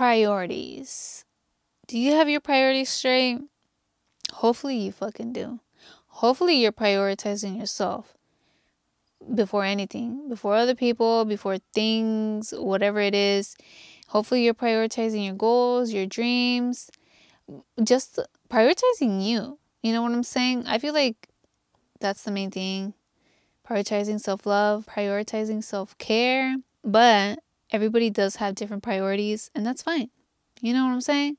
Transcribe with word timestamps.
priorities. 0.00 1.26
Do 1.86 1.98
you 1.98 2.12
have 2.12 2.26
your 2.26 2.40
priorities 2.40 2.88
straight? 2.88 3.38
Hopefully, 4.32 4.78
you 4.78 4.92
fucking 4.92 5.34
do. 5.34 5.60
Hopefully, 6.06 6.54
you're 6.54 6.72
prioritizing 6.72 7.58
yourself 7.58 8.16
before 9.34 9.62
anything, 9.62 10.26
before 10.26 10.54
other 10.54 10.74
people, 10.74 11.26
before 11.26 11.58
things, 11.74 12.54
whatever 12.56 12.98
it 12.98 13.14
is. 13.14 13.58
Hopefully, 14.08 14.42
you're 14.42 14.54
prioritizing 14.54 15.22
your 15.22 15.34
goals, 15.34 15.92
your 15.92 16.06
dreams, 16.06 16.90
just 17.84 18.18
prioritizing 18.48 19.22
you. 19.22 19.58
You 19.82 19.92
know 19.92 20.00
what 20.00 20.12
I'm 20.12 20.22
saying? 20.22 20.64
I 20.66 20.78
feel 20.78 20.94
like 20.94 21.28
that's 22.00 22.22
the 22.22 22.30
main 22.30 22.50
thing. 22.50 22.94
Prioritizing 23.68 24.18
self 24.18 24.46
love, 24.46 24.86
prioritizing 24.86 25.62
self 25.62 25.98
care. 25.98 26.56
But 26.82 27.40
everybody 27.72 28.10
does 28.10 28.36
have 28.36 28.54
different 28.54 28.82
priorities, 28.82 29.50
and 29.54 29.64
that's 29.64 29.82
fine. 29.82 30.10
You 30.60 30.72
know 30.72 30.86
what 30.86 30.92
I'm 30.92 31.00
saying? 31.00 31.36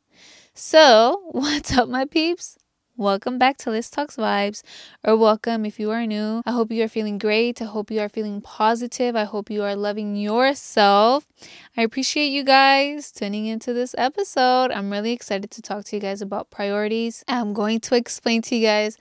So, 0.54 1.22
what's 1.32 1.78
up, 1.78 1.90
my 1.90 2.06
peeps? 2.06 2.58
Welcome 2.98 3.40
back 3.40 3.58
to 3.60 3.72
Lis 3.72 3.90
Talks 3.90 4.16
Vibes, 4.16 4.62
or 5.04 5.18
welcome 5.18 5.66
if 5.66 5.80
you 5.80 5.90
are 5.92 6.06
new. 6.06 6.44
I 6.46 6.52
hope 6.52 6.72
you 6.72 6.84
are 6.84 6.88
feeling 6.88 7.18
great. 7.18 7.62
I 7.62 7.66
hope 7.66 7.90
you 7.90 8.00
are 8.00 8.10
feeling 8.10 8.42
positive. 8.42 9.16
I 9.16 9.24
hope 9.24 9.50
you 9.50 9.64
are 9.64 9.76
loving 9.76 10.16
yourself. 10.16 11.26
I 11.76 11.82
appreciate 11.82 12.28
you 12.28 12.44
guys 12.44 13.12
tuning 13.12 13.46
into 13.48 13.74
this 13.74 13.96
episode. 13.98 14.72
I'm 14.72 14.92
really 14.92 15.14
excited 15.14 15.50
to 15.52 15.62
talk 15.62 15.86
to 15.86 15.96
you 15.96 16.02
guys 16.02 16.22
about 16.22 16.52
priorities. 16.52 17.24
I'm 17.28 17.54
going 17.54 17.80
to 17.80 17.96
explain 17.96 18.42
to 18.44 18.56
you 18.56 18.68
guys 18.68 18.98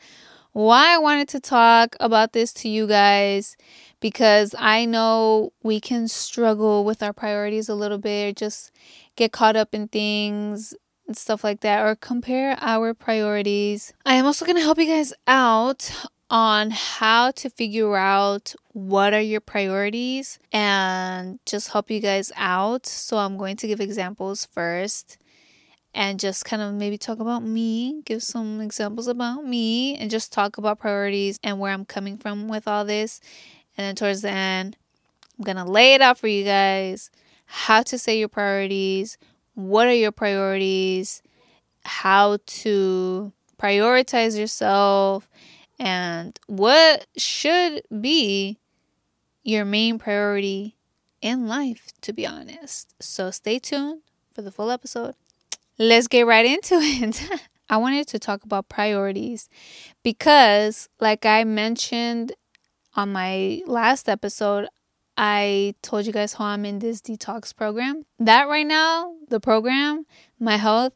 why 0.52 0.94
I 0.94 0.98
wanted 0.98 1.28
to 1.28 1.40
talk 1.40 1.96
about 2.00 2.32
this 2.32 2.52
to 2.54 2.68
you 2.68 2.86
guys 2.86 3.56
because 4.00 4.54
I 4.58 4.84
know 4.86 5.52
we 5.62 5.80
can 5.80 6.08
struggle 6.08 6.84
with 6.84 7.02
our 7.02 7.12
priorities 7.12 7.68
a 7.68 7.74
little 7.74 7.98
bit, 7.98 8.30
or 8.30 8.32
just 8.32 8.72
get 9.16 9.32
caught 9.32 9.56
up 9.56 9.74
in 9.74 9.88
things 9.88 10.74
and 11.06 11.16
stuff 11.16 11.44
like 11.44 11.60
that, 11.60 11.84
or 11.84 11.94
compare 11.94 12.56
our 12.60 12.94
priorities. 12.94 13.92
I 14.04 14.14
am 14.14 14.26
also 14.26 14.44
going 14.44 14.56
to 14.56 14.62
help 14.62 14.78
you 14.78 14.86
guys 14.86 15.12
out 15.26 15.90
on 16.30 16.70
how 16.70 17.32
to 17.32 17.50
figure 17.50 17.96
out 17.96 18.54
what 18.72 19.12
are 19.12 19.20
your 19.20 19.40
priorities 19.40 20.38
and 20.52 21.40
just 21.44 21.70
help 21.72 21.90
you 21.90 22.00
guys 22.00 22.32
out. 22.36 22.86
So, 22.86 23.18
I'm 23.18 23.36
going 23.36 23.56
to 23.56 23.66
give 23.66 23.80
examples 23.80 24.46
first 24.46 25.18
and 25.94 26.20
just 26.20 26.44
kind 26.44 26.62
of 26.62 26.72
maybe 26.74 26.96
talk 26.96 27.18
about 27.18 27.42
me, 27.42 28.02
give 28.04 28.22
some 28.22 28.60
examples 28.60 29.08
about 29.08 29.44
me, 29.44 29.96
and 29.96 30.10
just 30.10 30.32
talk 30.32 30.58
about 30.58 30.78
priorities 30.78 31.38
and 31.42 31.58
where 31.58 31.72
I'm 31.72 31.84
coming 31.84 32.16
from 32.16 32.48
with 32.48 32.68
all 32.68 32.84
this. 32.84 33.20
And 33.76 33.86
then 33.86 33.96
towards 33.96 34.22
the 34.22 34.30
end, 34.30 34.76
I'm 35.38 35.44
going 35.44 35.56
to 35.56 35.64
lay 35.64 35.94
it 35.94 36.00
out 36.00 36.18
for 36.18 36.28
you 36.28 36.44
guys 36.44 37.10
how 37.52 37.82
to 37.82 37.98
say 37.98 38.16
your 38.16 38.28
priorities, 38.28 39.18
what 39.54 39.88
are 39.88 39.94
your 39.94 40.12
priorities, 40.12 41.20
how 41.84 42.38
to 42.46 43.32
prioritize 43.58 44.38
yourself, 44.38 45.28
and 45.80 46.38
what 46.46 47.06
should 47.16 47.82
be 48.00 48.58
your 49.42 49.64
main 49.64 49.98
priority 49.98 50.76
in 51.20 51.48
life, 51.48 51.88
to 52.02 52.12
be 52.12 52.26
honest. 52.26 52.94
So 53.00 53.30
stay 53.32 53.58
tuned 53.58 54.02
for 54.32 54.42
the 54.42 54.52
full 54.52 54.70
episode. 54.70 55.16
Let's 55.82 56.08
get 56.08 56.26
right 56.26 56.44
into 56.44 56.74
it. 56.78 57.22
I 57.70 57.78
wanted 57.78 58.06
to 58.08 58.18
talk 58.18 58.44
about 58.44 58.68
priorities 58.68 59.48
because, 60.04 60.90
like 61.00 61.24
I 61.24 61.44
mentioned 61.44 62.32
on 62.96 63.12
my 63.12 63.62
last 63.64 64.06
episode, 64.06 64.68
I 65.16 65.74
told 65.80 66.04
you 66.04 66.12
guys 66.12 66.34
how 66.34 66.44
I'm 66.44 66.66
in 66.66 66.80
this 66.80 67.00
detox 67.00 67.56
program. 67.56 68.04
That 68.18 68.46
right 68.46 68.66
now, 68.66 69.14
the 69.30 69.40
program, 69.40 70.04
my 70.38 70.58
health, 70.58 70.92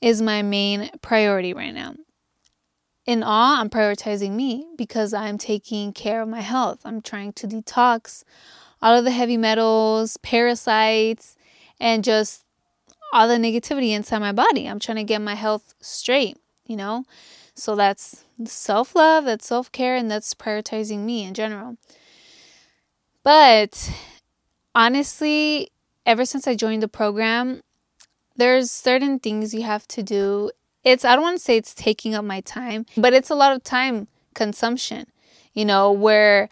is 0.00 0.20
my 0.20 0.42
main 0.42 0.90
priority 1.00 1.54
right 1.54 1.72
now. 1.72 1.94
In 3.06 3.22
all, 3.22 3.60
I'm 3.60 3.70
prioritizing 3.70 4.32
me 4.32 4.66
because 4.76 5.14
I'm 5.14 5.38
taking 5.38 5.92
care 5.92 6.22
of 6.22 6.28
my 6.28 6.40
health. 6.40 6.80
I'm 6.84 7.02
trying 7.02 7.34
to 7.34 7.46
detox 7.46 8.24
all 8.82 8.98
of 8.98 9.04
the 9.04 9.12
heavy 9.12 9.36
metals, 9.36 10.16
parasites, 10.16 11.36
and 11.78 12.02
just 12.02 12.43
all 13.14 13.28
the 13.28 13.36
negativity 13.36 13.90
inside 13.90 14.18
my 14.18 14.32
body. 14.32 14.66
I'm 14.66 14.80
trying 14.80 14.96
to 14.96 15.04
get 15.04 15.22
my 15.22 15.36
health 15.36 15.74
straight, 15.80 16.36
you 16.66 16.76
know? 16.76 17.04
So 17.54 17.76
that's 17.76 18.24
self 18.44 18.96
love, 18.96 19.24
that's 19.24 19.46
self 19.46 19.70
care, 19.70 19.94
and 19.94 20.10
that's 20.10 20.34
prioritizing 20.34 21.04
me 21.04 21.22
in 21.22 21.32
general. 21.32 21.76
But 23.22 23.92
honestly, 24.74 25.70
ever 26.04 26.24
since 26.24 26.48
I 26.48 26.56
joined 26.56 26.82
the 26.82 26.88
program, 26.88 27.62
there's 28.34 28.72
certain 28.72 29.20
things 29.20 29.54
you 29.54 29.62
have 29.62 29.86
to 29.88 30.02
do. 30.02 30.50
It's 30.82 31.04
I 31.04 31.14
don't 31.14 31.22
want 31.22 31.38
to 31.38 31.44
say 31.44 31.56
it's 31.56 31.72
taking 31.72 32.16
up 32.16 32.24
my 32.24 32.40
time, 32.40 32.84
but 32.96 33.14
it's 33.14 33.30
a 33.30 33.36
lot 33.36 33.54
of 33.54 33.62
time 33.62 34.08
consumption, 34.34 35.06
you 35.52 35.64
know, 35.64 35.92
where 35.92 36.48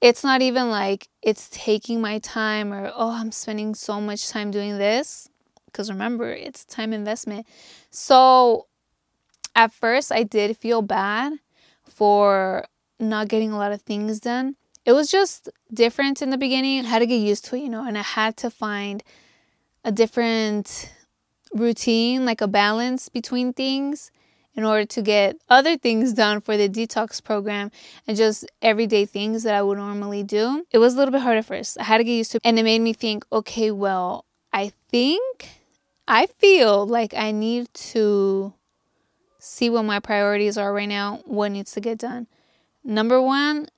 it's 0.00 0.24
not 0.24 0.40
even 0.40 0.70
like 0.70 1.08
it's 1.20 1.50
taking 1.50 2.00
my 2.00 2.18
time 2.20 2.72
or 2.72 2.90
oh, 2.96 3.10
I'm 3.12 3.30
spending 3.30 3.74
so 3.74 4.00
much 4.00 4.30
time 4.30 4.50
doing 4.50 4.78
this 4.78 5.28
because 5.74 5.90
remember, 5.90 6.32
it's 6.32 6.64
time 6.64 6.92
investment. 6.92 7.46
So 7.90 8.66
at 9.54 9.72
first 9.72 10.10
I 10.10 10.22
did 10.22 10.56
feel 10.56 10.80
bad 10.80 11.34
for 11.84 12.64
not 12.98 13.28
getting 13.28 13.52
a 13.52 13.58
lot 13.58 13.72
of 13.72 13.82
things 13.82 14.20
done 14.20 14.56
it 14.84 14.92
was 14.92 15.10
just 15.10 15.48
different 15.72 16.20
in 16.20 16.30
the 16.30 16.38
beginning. 16.38 16.84
I 16.84 16.88
had 16.88 16.98
to 17.00 17.06
get 17.06 17.16
used 17.16 17.44
to 17.46 17.56
it, 17.56 17.60
you 17.60 17.68
know, 17.68 17.86
and 17.86 17.96
I 17.96 18.02
had 18.02 18.36
to 18.38 18.50
find 18.50 19.02
a 19.84 19.90
different 19.90 20.92
routine, 21.52 22.24
like 22.24 22.40
a 22.40 22.48
balance 22.48 23.08
between 23.08 23.52
things 23.52 24.10
in 24.54 24.64
order 24.64 24.84
to 24.84 25.02
get 25.02 25.36
other 25.48 25.76
things 25.76 26.12
done 26.12 26.40
for 26.40 26.56
the 26.56 26.68
detox 26.68 27.22
program 27.22 27.70
and 28.06 28.16
just 28.16 28.46
everyday 28.62 29.04
things 29.04 29.42
that 29.42 29.54
I 29.54 29.62
would 29.62 29.78
normally 29.78 30.22
do. 30.22 30.64
It 30.70 30.78
was 30.78 30.94
a 30.94 30.98
little 30.98 31.12
bit 31.12 31.22
hard 31.22 31.38
at 31.38 31.46
first. 31.46 31.78
I 31.80 31.84
had 31.84 31.98
to 31.98 32.04
get 32.04 32.12
used 32.12 32.32
to 32.32 32.36
it 32.36 32.42
and 32.44 32.58
it 32.58 32.62
made 32.62 32.80
me 32.80 32.92
think, 32.92 33.24
okay, 33.32 33.70
well, 33.70 34.26
I 34.52 34.72
think 34.90 35.48
I 36.06 36.26
feel 36.26 36.86
like 36.86 37.14
I 37.14 37.30
need 37.30 37.72
to 37.74 38.52
see 39.38 39.70
what 39.70 39.84
my 39.84 40.00
priorities 40.00 40.58
are 40.58 40.72
right 40.72 40.88
now, 40.88 41.20
what 41.24 41.50
needs 41.50 41.72
to 41.72 41.80
get 41.80 41.98
done. 41.98 42.26
Number 42.82 43.20
one, 43.20 43.68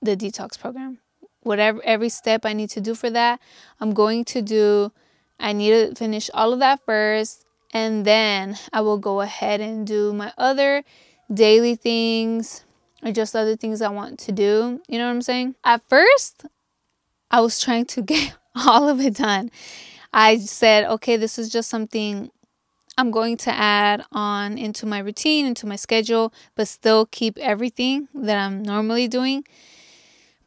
the 0.00 0.16
detox 0.16 0.58
program. 0.58 0.98
Whatever 1.42 1.80
every 1.84 2.08
step 2.08 2.46
I 2.46 2.52
need 2.52 2.70
to 2.70 2.80
do 2.80 2.94
for 2.94 3.10
that, 3.10 3.40
I'm 3.80 3.92
going 3.92 4.24
to 4.26 4.42
do. 4.42 4.92
I 5.40 5.52
need 5.52 5.70
to 5.70 5.94
finish 5.94 6.30
all 6.32 6.52
of 6.52 6.60
that 6.60 6.84
first 6.86 7.44
and 7.72 8.04
then 8.04 8.58
I 8.72 8.82
will 8.82 8.98
go 8.98 9.20
ahead 9.20 9.60
and 9.60 9.86
do 9.86 10.12
my 10.12 10.32
other 10.36 10.84
daily 11.32 11.74
things 11.74 12.64
or 13.02 13.12
just 13.12 13.34
other 13.34 13.56
things 13.56 13.80
I 13.82 13.88
want 13.88 14.18
to 14.20 14.32
do. 14.32 14.80
You 14.88 14.98
know 14.98 15.06
what 15.06 15.12
I'm 15.12 15.22
saying? 15.22 15.56
At 15.64 15.82
first, 15.88 16.44
I 17.30 17.40
was 17.40 17.60
trying 17.60 17.86
to 17.86 18.02
get 18.12 18.34
all 18.54 18.88
of 18.88 19.00
it 19.00 19.14
done. 19.16 19.50
I 20.12 20.38
said, 20.38 20.84
okay, 20.84 21.16
this 21.16 21.38
is 21.38 21.48
just 21.48 21.70
something 21.70 22.30
I'm 22.98 23.10
going 23.10 23.38
to 23.38 23.50
add 23.50 24.04
on 24.12 24.58
into 24.58 24.84
my 24.84 24.98
routine, 24.98 25.46
into 25.46 25.66
my 25.66 25.76
schedule, 25.76 26.32
but 26.54 26.68
still 26.68 27.06
keep 27.06 27.38
everything 27.38 28.08
that 28.14 28.38
I'm 28.38 28.62
normally 28.62 29.08
doing. 29.08 29.44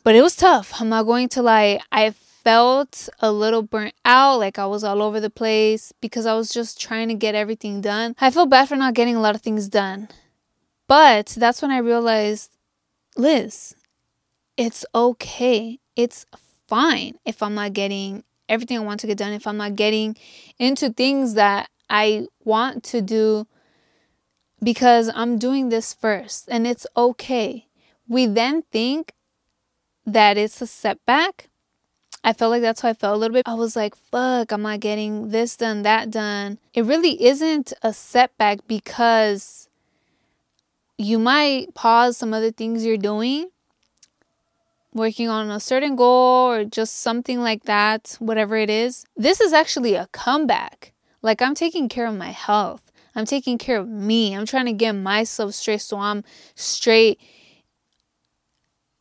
But 0.04 0.16
it 0.16 0.22
was 0.22 0.36
tough. 0.36 0.80
I'm 0.80 0.90
not 0.90 1.04
going 1.04 1.30
to 1.30 1.42
lie. 1.42 1.80
I 1.92 2.12
felt 2.12 3.10
a 3.20 3.32
little 3.32 3.64
burnt 3.64 3.96
out, 4.06 4.38
like 4.38 4.60
I 4.60 4.68
was 4.68 4.84
all 4.84 5.02
over 5.02 5.20
the 5.20 5.32
place 5.32 5.92
because 6.00 6.28
I 6.28 6.36
was 6.36 6.50
just 6.50 6.80
trying 6.80 7.08
to 7.08 7.16
get 7.16 7.34
everything 7.34 7.82
done. 7.82 8.16
I 8.22 8.30
feel 8.30 8.46
bad 8.46 8.70
for 8.70 8.76
not 8.76 8.94
getting 8.94 9.16
a 9.16 9.22
lot 9.22 9.34
of 9.34 9.42
things 9.42 9.68
done. 9.68 10.10
But 10.88 11.34
that's 11.38 11.64
when 11.64 11.72
I 11.72 11.80
realized, 11.80 12.52
Lis, 13.18 13.74
it's 14.58 14.86
okay. 14.94 15.80
It's 15.96 16.28
fine 16.68 17.16
if 17.26 17.42
I'm 17.42 17.56
not 17.56 17.74
getting 17.74 18.24
everything 18.50 18.78
I 18.78 18.82
want 18.82 19.00
to 19.02 19.08
get 19.08 19.18
done, 19.18 19.34
if 19.34 19.48
I'm 19.48 19.58
not 19.58 19.76
getting 19.76 20.16
into 20.60 20.90
things 20.92 21.34
that 21.36 21.70
I 21.90 22.28
want 22.44 22.84
to 22.86 23.02
do 23.02 23.48
because 24.64 25.12
I'm 25.14 25.38
doing 25.38 25.70
this 25.70 25.94
first 25.94 26.48
and 26.50 26.66
it's 26.66 26.88
okay. 26.96 27.68
We 28.08 28.26
then 28.26 28.64
think 28.72 29.14
that 30.06 30.38
it's 30.38 30.62
a 30.62 30.68
setback. 30.68 31.50
I 32.24 32.34
felt 32.34 32.52
like 32.52 32.62
that's 32.62 32.82
how 32.82 32.90
I 32.90 32.94
felt 32.94 33.16
a 33.16 33.18
little 33.18 33.34
bit. 33.34 33.48
I 33.48 33.54
was 33.54 33.76
like, 33.76 33.96
fuck, 33.96 34.52
I'm 34.52 34.64
not 34.64 34.80
getting 34.80 35.30
this 35.30 35.56
done, 35.56 35.84
that 35.84 36.10
done. 36.10 36.58
It 36.74 36.84
really 36.86 37.24
isn't 37.24 37.74
a 37.84 37.94
setback 37.94 38.68
because 38.68 39.70
you 40.98 41.20
might 41.20 41.76
pause 41.76 42.18
some 42.18 42.34
other 42.34 42.52
things 42.52 42.86
you're 42.86 42.98
doing, 42.98 43.50
working 44.96 45.28
on 45.28 45.52
a 45.52 45.60
certain 45.60 45.96
goal 45.96 46.50
or 46.50 46.64
just 46.64 47.02
something 47.02 47.42
like 47.42 47.64
that, 47.66 48.16
whatever 48.20 48.56
it 48.56 48.70
is. 48.70 49.06
This 49.16 49.42
is 49.42 49.54
actually 49.54 49.94
a 49.94 50.08
comeback. 50.08 50.94
Like, 51.22 51.42
I'm 51.42 51.54
taking 51.54 51.90
care 51.90 52.08
of 52.08 52.16
my 52.16 52.32
health, 52.32 52.92
I'm 53.14 53.26
taking 53.26 53.58
care 53.58 53.78
of 53.78 53.88
me. 53.88 54.36
I'm 54.36 54.46
trying 54.46 54.66
to 54.66 54.74
get 54.74 54.94
myself 54.94 55.54
straight 55.54 55.82
so 55.82 56.00
I'm 56.00 56.24
straight 56.56 57.20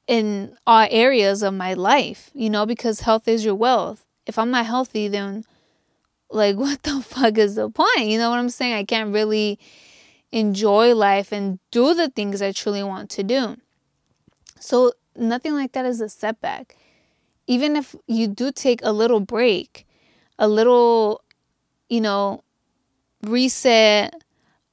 in 0.06 0.56
all 0.66 0.86
areas 0.90 1.42
of 1.42 1.54
my 1.54 1.74
life, 1.74 2.30
you 2.34 2.50
know, 2.50 2.66
because 2.66 3.00
health 3.00 3.26
is 3.26 3.44
your 3.44 3.54
wealth. 3.54 4.04
If 4.26 4.38
I'm 4.38 4.50
not 4.50 4.66
healthy, 4.66 5.08
then 5.08 5.44
like 6.30 6.56
what 6.64 6.82
the 6.82 7.00
fuck 7.00 7.38
is 7.38 7.54
the 7.54 7.70
point? 7.70 8.06
You 8.06 8.18
know 8.18 8.30
what 8.30 8.38
I'm 8.38 8.50
saying? 8.50 8.74
I 8.74 8.84
can't 8.84 9.12
really 9.12 9.58
enjoy 10.32 10.94
life 10.94 11.32
and 11.32 11.58
do 11.70 11.94
the 11.94 12.08
things 12.08 12.42
I 12.42 12.52
truly 12.52 12.82
want 12.82 13.10
to 13.10 13.22
do. 13.22 13.56
So 14.58 14.92
nothing 15.16 15.54
like 15.54 15.72
that 15.72 15.84
is 15.84 16.00
a 16.00 16.08
setback. 16.08 16.76
Even 17.46 17.76
if 17.76 17.94
you 18.06 18.26
do 18.26 18.50
take 18.50 18.80
a 18.82 18.92
little 18.92 19.20
break, 19.20 19.86
a 20.38 20.48
little, 20.48 21.22
you 21.88 22.00
know, 22.00 22.42
reset, 23.22 24.14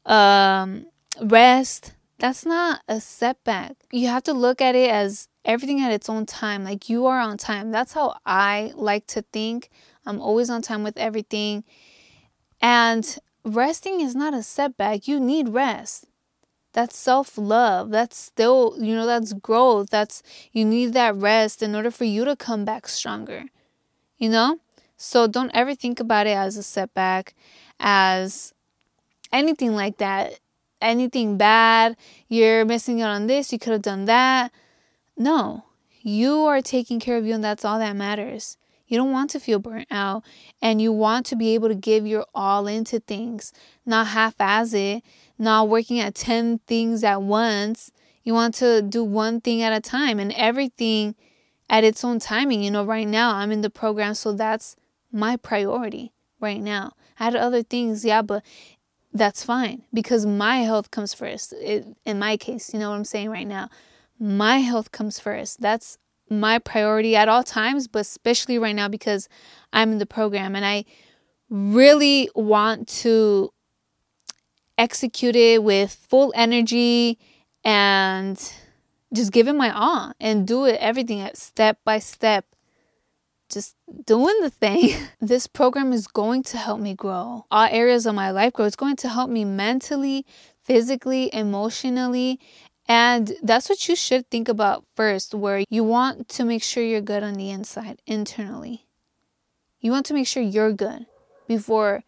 um, 0.05 0.85
rest, 1.21 1.93
that's 2.17 2.45
not 2.45 2.81
a 2.87 3.01
setback. 3.01 3.73
You 3.91 4.07
have 4.07 4.23
to 4.23 4.33
look 4.33 4.61
at 4.61 4.75
it 4.75 4.89
as 4.89 5.27
everything 5.43 5.81
at 5.81 5.91
its 5.91 6.09
own 6.09 6.25
time. 6.25 6.63
Like 6.63 6.89
you 6.89 7.05
are 7.07 7.19
on 7.19 7.37
time. 7.37 7.71
That's 7.71 7.93
how 7.93 8.15
I 8.25 8.71
like 8.75 9.07
to 9.07 9.23
think. 9.33 9.69
I'm 10.05 10.21
always 10.21 10.49
on 10.49 10.61
time 10.61 10.83
with 10.83 10.97
everything. 10.97 11.63
And 12.61 13.17
resting 13.43 14.01
is 14.01 14.15
not 14.15 14.33
a 14.33 14.43
setback. 14.43 15.07
You 15.07 15.19
need 15.19 15.49
rest. 15.49 16.05
That's 16.73 16.97
self 16.97 17.37
love. 17.37 17.89
That's 17.89 18.17
still, 18.17 18.75
you 18.79 18.95
know, 18.95 19.05
that's 19.05 19.33
growth. 19.33 19.89
That's, 19.89 20.23
you 20.51 20.63
need 20.65 20.93
that 20.93 21.15
rest 21.15 21.61
in 21.61 21.75
order 21.75 21.91
for 21.91 22.05
you 22.05 22.25
to 22.25 22.35
come 22.35 22.65
back 22.65 22.87
stronger, 22.87 23.45
you 24.17 24.29
know? 24.29 24.59
So 24.97 25.27
don't 25.27 25.51
ever 25.53 25.75
think 25.75 25.99
about 25.99 26.27
it 26.27 26.37
as 26.37 26.57
a 26.57 26.63
setback, 26.63 27.33
as 27.79 28.53
anything 29.33 29.75
like 29.75 29.97
that. 29.97 30.39
Anything 30.81 31.37
bad. 31.37 31.97
You're 32.27 32.65
missing 32.65 33.01
out 33.01 33.11
on 33.11 33.27
this. 33.27 33.51
You 33.53 33.59
could 33.59 33.73
have 33.73 33.81
done 33.83 34.05
that. 34.05 34.51
No, 35.17 35.65
you 36.01 36.45
are 36.45 36.61
taking 36.61 36.99
care 36.99 37.17
of 37.17 37.25
you, 37.25 37.35
and 37.35 37.43
that's 37.43 37.65
all 37.65 37.79
that 37.79 37.95
matters. 37.95 38.57
You 38.91 38.97
don't 38.97 39.13
want 39.13 39.29
to 39.29 39.39
feel 39.39 39.59
burnt 39.59 39.87
out, 39.89 40.25
and 40.61 40.81
you 40.81 40.91
want 40.91 41.25
to 41.27 41.37
be 41.37 41.53
able 41.53 41.69
to 41.69 41.75
give 41.75 42.05
your 42.05 42.25
all 42.35 42.67
into 42.67 42.99
things, 42.99 43.53
not 43.85 44.07
half 44.07 44.35
as 44.37 44.73
it, 44.73 45.01
not 45.39 45.69
working 45.69 46.01
at 46.01 46.13
10 46.13 46.59
things 46.67 47.01
at 47.01 47.21
once. 47.21 47.89
You 48.23 48.33
want 48.33 48.53
to 48.55 48.81
do 48.81 49.01
one 49.01 49.39
thing 49.39 49.61
at 49.61 49.71
a 49.71 49.79
time 49.79 50.19
and 50.19 50.33
everything 50.33 51.15
at 51.69 51.85
its 51.85 52.03
own 52.03 52.19
timing. 52.19 52.63
You 52.63 52.71
know, 52.71 52.83
right 52.83 53.07
now 53.07 53.33
I'm 53.33 53.49
in 53.53 53.61
the 53.61 53.69
program, 53.69 54.13
so 54.13 54.33
that's 54.33 54.75
my 55.09 55.37
priority 55.37 56.11
right 56.41 56.61
now. 56.61 56.91
I 57.17 57.23
had 57.23 57.35
other 57.37 57.63
things, 57.63 58.03
yeah, 58.03 58.21
but 58.21 58.43
that's 59.13 59.41
fine 59.41 59.83
because 59.93 60.25
my 60.25 60.57
health 60.63 60.91
comes 60.91 61.13
first. 61.13 61.53
It, 61.53 61.87
in 62.03 62.19
my 62.19 62.35
case, 62.35 62.73
you 62.73 62.79
know 62.81 62.89
what 62.89 62.97
I'm 62.97 63.05
saying 63.05 63.29
right 63.29 63.47
now 63.47 63.69
my 64.21 64.59
health 64.59 64.91
comes 64.91 65.19
first. 65.19 65.61
That's 65.61 65.97
my 66.31 66.57
priority 66.57 67.15
at 67.15 67.29
all 67.29 67.43
times, 67.43 67.87
but 67.87 67.99
especially 67.99 68.57
right 68.57 68.75
now 68.75 68.87
because 68.87 69.27
I'm 69.73 69.91
in 69.91 69.97
the 69.99 70.05
program 70.05 70.55
and 70.55 70.65
I 70.65 70.85
really 71.49 72.29
want 72.33 72.87
to 72.87 73.53
execute 74.77 75.35
it 75.35 75.63
with 75.63 75.93
full 76.09 76.31
energy 76.35 77.19
and 77.63 78.53
just 79.13 79.31
give 79.31 79.47
it 79.47 79.53
my 79.53 79.69
all 79.69 80.13
and 80.19 80.47
do 80.47 80.65
it 80.65 80.77
everything 80.79 81.29
step 81.33 81.77
by 81.83 81.99
step 81.99 82.45
just 83.51 83.75
doing 84.05 84.35
the 84.41 84.49
thing. 84.49 84.95
this 85.21 85.45
program 85.45 85.93
is 85.93 86.07
going 86.07 86.41
to 86.43 86.57
help 86.57 86.79
me 86.79 86.95
grow. 86.95 87.45
All 87.51 87.67
areas 87.69 88.05
of 88.05 88.15
my 88.15 88.31
life 88.31 88.53
grow. 88.53 88.65
It's 88.65 88.75
going 88.75 88.95
to 88.97 89.09
help 89.09 89.29
me 89.29 89.45
mentally, 89.45 90.25
physically, 90.63 91.29
emotionally, 91.33 92.39
and 92.91 93.31
that's 93.41 93.69
what 93.69 93.87
you 93.87 93.95
should 93.95 94.29
think 94.29 94.49
about 94.49 94.83
first, 94.97 95.33
where 95.33 95.63
you 95.69 95.81
want 95.81 96.27
to 96.27 96.43
make 96.43 96.61
sure 96.61 96.83
you're 96.83 96.99
good 96.99 97.23
on 97.23 97.35
the 97.35 97.49
inside, 97.49 98.01
internally. 98.05 98.85
You 99.79 99.91
want 99.91 100.05
to 100.07 100.13
make 100.13 100.27
sure 100.27 100.43
you're 100.43 100.73
good 100.73 101.05
before 101.47 102.03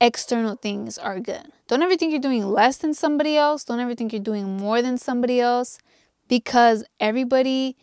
external 0.00 0.54
things 0.54 0.98
are 0.98 1.18
good. 1.18 1.50
Don't 1.66 1.82
ever 1.82 1.96
think 1.96 2.12
you're 2.12 2.20
doing 2.20 2.46
less 2.46 2.76
than 2.76 2.94
somebody 2.94 3.36
else. 3.36 3.64
Don't 3.64 3.80
ever 3.80 3.96
think 3.96 4.12
you're 4.12 4.22
doing 4.22 4.56
more 4.56 4.82
than 4.82 4.98
somebody 4.98 5.40
else 5.40 5.80
because 6.28 6.84
everybody 7.00 7.76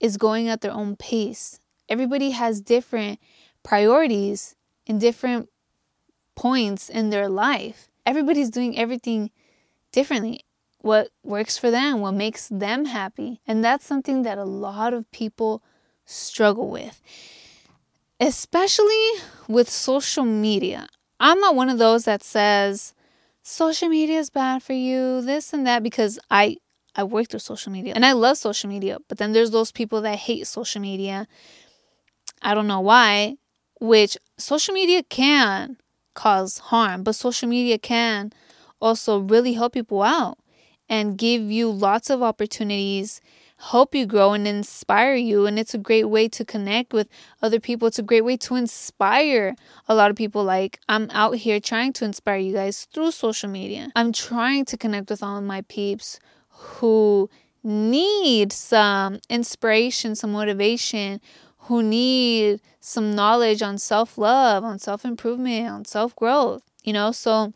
is 0.00 0.16
going 0.16 0.48
at 0.48 0.62
their 0.62 0.72
own 0.72 0.96
pace. 0.96 1.60
Everybody 1.90 2.30
has 2.30 2.62
different 2.62 3.20
priorities 3.62 4.56
in 4.86 4.98
different 4.98 5.50
points 6.34 6.88
in 6.88 7.10
their 7.10 7.28
life. 7.28 7.90
Everybody's 8.06 8.48
doing 8.48 8.78
everything 8.78 9.30
differently 9.92 10.46
what 10.80 11.08
works 11.24 11.58
for 11.58 11.70
them, 11.70 12.00
what 12.00 12.12
makes 12.12 12.48
them 12.48 12.86
happy. 12.86 13.40
And 13.46 13.64
that's 13.64 13.84
something 13.84 14.22
that 14.22 14.38
a 14.38 14.44
lot 14.44 14.94
of 14.94 15.10
people 15.10 15.62
struggle 16.04 16.68
with, 16.70 17.02
especially 18.20 19.10
with 19.48 19.68
social 19.68 20.24
media. 20.24 20.88
I'm 21.20 21.40
not 21.40 21.54
one 21.56 21.68
of 21.68 21.78
those 21.78 22.04
that 22.04 22.22
says 22.22 22.94
social 23.42 23.88
media 23.88 24.18
is 24.18 24.30
bad 24.30 24.62
for 24.62 24.72
you, 24.72 25.20
this 25.20 25.52
and 25.52 25.66
that, 25.66 25.82
because 25.82 26.18
I 26.30 26.56
I 26.94 27.04
work 27.04 27.28
through 27.28 27.40
social 27.40 27.70
media 27.70 27.92
and 27.94 28.04
I 28.04 28.12
love 28.12 28.38
social 28.38 28.68
media. 28.68 28.98
But 29.08 29.18
then 29.18 29.32
there's 29.32 29.50
those 29.50 29.70
people 29.70 30.00
that 30.00 30.16
hate 30.16 30.46
social 30.46 30.80
media. 30.80 31.28
I 32.42 32.54
don't 32.54 32.66
know 32.66 32.80
why, 32.80 33.36
which 33.80 34.16
social 34.36 34.74
media 34.74 35.02
can 35.04 35.76
cause 36.14 36.58
harm, 36.58 37.04
but 37.04 37.14
social 37.14 37.48
media 37.48 37.78
can 37.78 38.32
also 38.80 39.18
really 39.18 39.52
help 39.52 39.74
people 39.74 40.02
out 40.02 40.37
and 40.88 41.18
give 41.18 41.42
you 41.42 41.70
lots 41.70 42.10
of 42.10 42.22
opportunities, 42.22 43.20
help 43.58 43.94
you 43.94 44.06
grow 44.06 44.32
and 44.32 44.46
inspire 44.46 45.14
you. 45.14 45.46
And 45.46 45.58
it's 45.58 45.74
a 45.74 45.78
great 45.78 46.04
way 46.04 46.28
to 46.28 46.44
connect 46.44 46.92
with 46.92 47.08
other 47.42 47.60
people. 47.60 47.88
It's 47.88 47.98
a 47.98 48.02
great 48.02 48.24
way 48.24 48.36
to 48.38 48.54
inspire 48.54 49.54
a 49.88 49.94
lot 49.94 50.10
of 50.10 50.16
people. 50.16 50.44
Like, 50.44 50.78
I'm 50.88 51.08
out 51.10 51.36
here 51.36 51.60
trying 51.60 51.92
to 51.94 52.04
inspire 52.04 52.38
you 52.38 52.54
guys 52.54 52.86
through 52.92 53.10
social 53.10 53.50
media. 53.50 53.90
I'm 53.96 54.12
trying 54.12 54.64
to 54.66 54.76
connect 54.76 55.10
with 55.10 55.22
all 55.22 55.38
of 55.38 55.44
my 55.44 55.62
peeps 55.62 56.20
who 56.48 57.28
need 57.62 58.52
some 58.52 59.18
inspiration, 59.28 60.14
some 60.14 60.32
motivation, 60.32 61.20
who 61.62 61.82
need 61.82 62.60
some 62.80 63.14
knowledge 63.14 63.60
on 63.62 63.76
self 63.78 64.16
love, 64.16 64.64
on 64.64 64.78
self 64.78 65.04
improvement, 65.04 65.68
on 65.68 65.84
self 65.84 66.16
growth, 66.16 66.62
you 66.82 66.92
know? 66.92 67.12
So, 67.12 67.52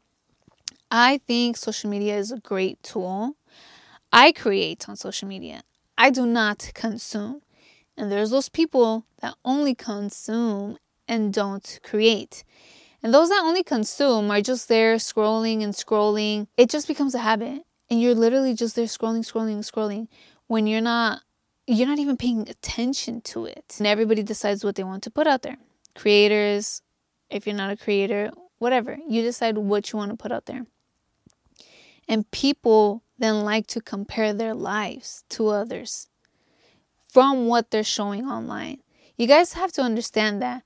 I 0.94 1.22
think 1.26 1.56
social 1.56 1.88
media 1.88 2.18
is 2.18 2.30
a 2.30 2.38
great 2.38 2.82
tool. 2.82 3.36
I 4.12 4.30
create 4.30 4.90
on 4.90 4.96
social 4.96 5.26
media. 5.26 5.62
I 5.96 6.10
do 6.10 6.26
not 6.26 6.70
consume. 6.74 7.40
And 7.96 8.12
there's 8.12 8.30
those 8.30 8.50
people 8.50 9.06
that 9.22 9.34
only 9.42 9.74
consume 9.74 10.76
and 11.08 11.32
don't 11.32 11.80
create. 11.82 12.44
And 13.02 13.14
those 13.14 13.30
that 13.30 13.40
only 13.42 13.62
consume 13.62 14.30
are 14.30 14.42
just 14.42 14.68
there 14.68 14.96
scrolling 14.96 15.64
and 15.64 15.72
scrolling. 15.72 16.46
It 16.58 16.68
just 16.68 16.86
becomes 16.86 17.14
a 17.14 17.20
habit. 17.20 17.62
And 17.88 18.02
you're 18.02 18.14
literally 18.14 18.52
just 18.52 18.76
there 18.76 18.84
scrolling, 18.84 19.24
scrolling, 19.24 19.60
scrolling 19.60 20.08
when 20.46 20.66
you're 20.66 20.82
not 20.82 21.22
you're 21.66 21.88
not 21.88 22.00
even 22.00 22.18
paying 22.18 22.46
attention 22.50 23.22
to 23.22 23.46
it. 23.46 23.76
And 23.78 23.86
everybody 23.86 24.22
decides 24.22 24.62
what 24.62 24.74
they 24.74 24.84
want 24.84 25.04
to 25.04 25.10
put 25.10 25.26
out 25.26 25.40
there. 25.40 25.56
Creators, 25.94 26.82
if 27.30 27.46
you're 27.46 27.56
not 27.56 27.70
a 27.70 27.76
creator, 27.78 28.30
whatever. 28.58 28.98
You 29.08 29.22
decide 29.22 29.56
what 29.56 29.90
you 29.90 29.96
want 29.96 30.10
to 30.10 30.16
put 30.16 30.32
out 30.32 30.44
there. 30.44 30.66
And 32.08 32.30
people 32.30 33.02
then 33.18 33.44
like 33.44 33.66
to 33.68 33.80
compare 33.80 34.32
their 34.32 34.54
lives 34.54 35.24
to 35.30 35.48
others 35.48 36.08
from 37.08 37.46
what 37.46 37.70
they're 37.70 37.84
showing 37.84 38.26
online. 38.26 38.80
You 39.16 39.26
guys 39.26 39.52
have 39.52 39.72
to 39.72 39.82
understand 39.82 40.42
that 40.42 40.62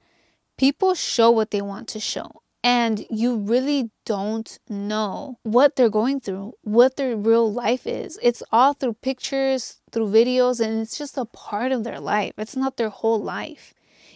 people 0.57 0.95
show 0.95 1.31
what 1.31 1.51
they 1.51 1.61
want 1.61 1.89
to 1.89 2.01
show. 2.01 2.43
And 2.65 3.07
you 3.11 3.37
really 3.37 3.91
don't 4.05 4.59
know 4.69 5.39
what 5.45 5.77
they're 5.77 5.91
going 5.91 6.19
through, 6.21 6.55
what 6.63 6.97
their 6.97 7.17
real 7.17 7.53
life 7.53 7.87
is. 7.87 8.19
It's 8.23 8.43
all 8.51 8.73
through 8.73 8.95
pictures, 8.95 9.81
through 9.93 10.09
videos, 10.09 10.59
and 10.59 10.81
it's 10.81 10.99
just 10.99 11.17
a 11.17 11.27
part 11.27 11.71
of 11.71 11.85
their 11.85 12.01
life. 12.01 12.33
It's 12.39 12.57
not 12.57 12.77
their 12.77 12.89
whole 12.89 13.23
life, 13.23 13.73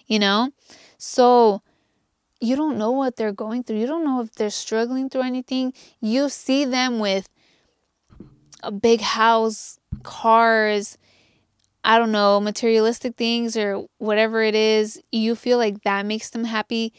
you 0.08 0.18
know? 0.18 0.50
So 0.98 1.62
you 2.40 2.56
don't 2.56 2.78
know 2.78 2.90
what 2.90 3.16
they're 3.16 3.32
going 3.32 3.62
through. 3.62 3.78
You 3.78 3.86
don't 3.86 4.04
know 4.04 4.20
if 4.20 4.34
they're 4.34 4.50
struggling 4.50 5.08
through 5.08 5.22
anything. 5.22 5.72
You 6.00 6.28
see 6.28 6.64
them 6.64 6.98
with 6.98 7.28
a 8.62 8.72
big 8.72 9.00
house, 9.00 9.78
cars, 10.02 10.98
I 11.84 11.98
don't 11.98 12.12
know, 12.12 12.40
materialistic 12.40 13.16
things 13.16 13.56
or 13.56 13.86
whatever 13.98 14.42
it 14.42 14.54
is. 14.54 15.02
You 15.12 15.34
feel 15.34 15.58
like 15.58 15.82
that 15.82 16.06
makes 16.06 16.30
them 16.30 16.44
happy. 16.44 16.92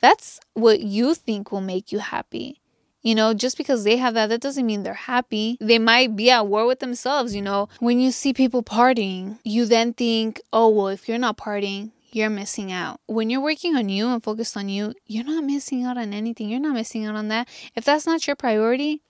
That's 0.00 0.40
what 0.54 0.80
you 0.80 1.14
think 1.14 1.50
will 1.50 1.60
make 1.60 1.92
you 1.92 1.98
happy. 1.98 2.60
You 3.02 3.14
know, 3.14 3.34
just 3.34 3.58
because 3.58 3.84
they 3.84 3.98
have 3.98 4.14
that, 4.14 4.28
that 4.30 4.40
doesn't 4.40 4.64
mean 4.64 4.82
they're 4.82 4.94
happy. 4.94 5.58
They 5.60 5.78
might 5.78 6.16
be 6.16 6.30
at 6.30 6.46
war 6.46 6.66
with 6.66 6.78
themselves, 6.80 7.34
you 7.34 7.42
know. 7.42 7.68
When 7.78 8.00
you 8.00 8.10
see 8.10 8.32
people 8.32 8.62
partying, 8.62 9.38
you 9.44 9.66
then 9.66 9.92
think, 9.92 10.40
oh, 10.54 10.70
well, 10.70 10.88
if 10.88 11.06
you're 11.06 11.18
not 11.18 11.36
partying, 11.36 11.90
you're 12.14 12.30
missing 12.30 12.70
out. 12.70 13.00
When 13.06 13.28
you're 13.28 13.40
working 13.40 13.74
on 13.76 13.88
you 13.88 14.08
and 14.08 14.22
focused 14.22 14.56
on 14.56 14.68
you, 14.68 14.94
you're 15.06 15.24
not 15.24 15.44
missing 15.44 15.84
out 15.84 15.98
on 15.98 16.12
anything. 16.12 16.48
You're 16.48 16.60
not 16.60 16.74
missing 16.74 17.04
out 17.06 17.16
on 17.16 17.28
that. 17.28 17.48
If 17.74 17.84
that's 17.84 18.06
not 18.06 18.26
your 18.26 18.36
priority, 18.36 19.02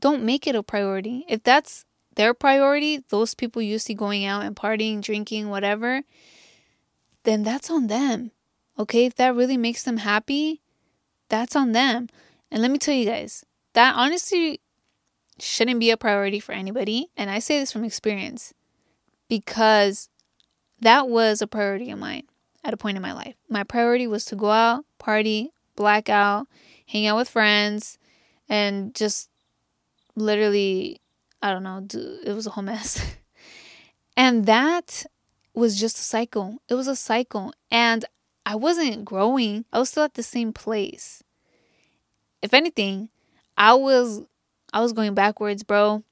don't 0.00 0.22
make 0.22 0.46
it 0.46 0.54
a 0.54 0.62
priority. 0.62 1.24
If 1.28 1.42
that's 1.42 1.84
their 2.14 2.32
priority, 2.32 3.02
those 3.08 3.34
people 3.34 3.60
you 3.60 3.78
see 3.78 3.94
going 3.94 4.24
out 4.24 4.44
and 4.44 4.54
partying, 4.54 5.02
drinking, 5.02 5.48
whatever, 5.48 6.02
then 7.24 7.42
that's 7.42 7.70
on 7.70 7.88
them. 7.88 8.30
Okay, 8.78 9.06
if 9.06 9.16
that 9.16 9.34
really 9.34 9.56
makes 9.56 9.82
them 9.82 9.98
happy, 9.98 10.60
that's 11.28 11.56
on 11.56 11.72
them. 11.72 12.08
And 12.50 12.62
let 12.62 12.70
me 12.70 12.78
tell 12.78 12.94
you 12.94 13.06
guys, 13.06 13.44
that 13.72 13.94
honestly 13.96 14.60
shouldn't 15.40 15.80
be 15.80 15.90
a 15.90 15.96
priority 15.96 16.38
for 16.38 16.52
anybody. 16.52 17.08
And 17.16 17.30
I 17.30 17.40
say 17.40 17.58
this 17.58 17.72
from 17.72 17.82
experience 17.82 18.54
because 19.28 20.08
that 20.80 21.08
was 21.08 21.42
a 21.42 21.48
priority 21.48 21.90
of 21.90 21.98
mine 21.98 22.24
at 22.64 22.74
a 22.74 22.76
point 22.76 22.96
in 22.96 23.02
my 23.02 23.12
life. 23.12 23.34
My 23.48 23.62
priority 23.62 24.06
was 24.06 24.24
to 24.26 24.36
go 24.36 24.50
out, 24.50 24.84
party, 24.98 25.52
blackout, 25.76 26.48
hang 26.86 27.06
out 27.06 27.16
with 27.16 27.28
friends, 27.28 27.98
and 28.48 28.94
just 28.94 29.28
literally, 30.16 31.00
I 31.42 31.52
don't 31.52 31.62
know, 31.62 31.82
do, 31.86 32.18
it 32.24 32.32
was 32.32 32.46
a 32.46 32.50
whole 32.50 32.64
mess. 32.64 33.16
and 34.16 34.46
that 34.46 35.04
was 35.54 35.78
just 35.78 35.98
a 35.98 36.02
cycle. 36.02 36.58
It 36.68 36.74
was 36.74 36.88
a 36.88 36.96
cycle. 36.96 37.52
And 37.70 38.04
I 38.46 38.56
wasn't 38.56 39.04
growing, 39.04 39.64
I 39.72 39.78
was 39.78 39.90
still 39.90 40.02
at 40.02 40.14
the 40.14 40.22
same 40.22 40.52
place. 40.52 41.22
If 42.42 42.52
anything, 42.52 43.08
I 43.56 43.74
was 43.74 44.22
I 44.72 44.80
was 44.80 44.92
going 44.92 45.14
backwards, 45.14 45.62
bro, 45.62 46.02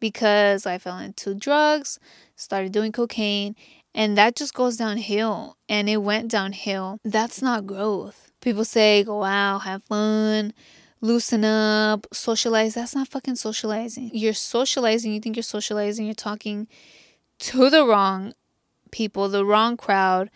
because 0.00 0.66
I 0.66 0.78
fell 0.78 0.98
into 0.98 1.34
drugs, 1.34 1.98
started 2.36 2.70
doing 2.70 2.92
cocaine, 2.92 3.56
and 3.96 4.16
that 4.18 4.36
just 4.36 4.52
goes 4.52 4.76
downhill. 4.76 5.56
And 5.68 5.88
it 5.88 5.96
went 5.96 6.30
downhill. 6.30 7.00
That's 7.02 7.40
not 7.40 7.66
growth. 7.66 8.30
People 8.42 8.66
say, 8.66 9.02
go 9.02 9.24
out, 9.24 9.60
have 9.60 9.82
fun, 9.84 10.52
loosen 11.00 11.44
up, 11.44 12.06
socialize. 12.12 12.74
That's 12.74 12.94
not 12.94 13.08
fucking 13.08 13.36
socializing. 13.36 14.10
You're 14.12 14.34
socializing, 14.34 15.12
you 15.12 15.20
think 15.20 15.34
you're 15.34 15.42
socializing, 15.42 16.04
you're 16.04 16.14
talking 16.14 16.68
to 17.38 17.70
the 17.70 17.86
wrong 17.86 18.34
people, 18.90 19.28
the 19.30 19.46
wrong 19.46 19.78
crowd, 19.78 20.30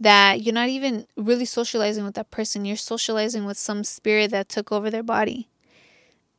that 0.00 0.42
you're 0.42 0.54
not 0.54 0.70
even 0.70 1.06
really 1.16 1.44
socializing 1.44 2.04
with 2.04 2.14
that 2.14 2.30
person. 2.30 2.64
You're 2.64 2.76
socializing 2.76 3.44
with 3.44 3.58
some 3.58 3.84
spirit 3.84 4.30
that 4.30 4.48
took 4.48 4.72
over 4.72 4.90
their 4.90 5.02
body. 5.02 5.48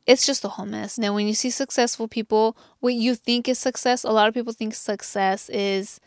It's 0.06 0.26
just 0.26 0.44
a 0.44 0.48
whole 0.48 0.66
mess. 0.66 0.98
Now, 0.98 1.14
when 1.14 1.26
you 1.28 1.34
see 1.34 1.50
successful 1.50 2.08
people, 2.08 2.56
what 2.80 2.94
you 2.94 3.14
think 3.14 3.48
is 3.48 3.60
success, 3.60 4.02
a 4.02 4.10
lot 4.10 4.28
of 4.28 4.34
people 4.34 4.52
think 4.52 4.74
success 4.74 5.48
is 5.48 6.00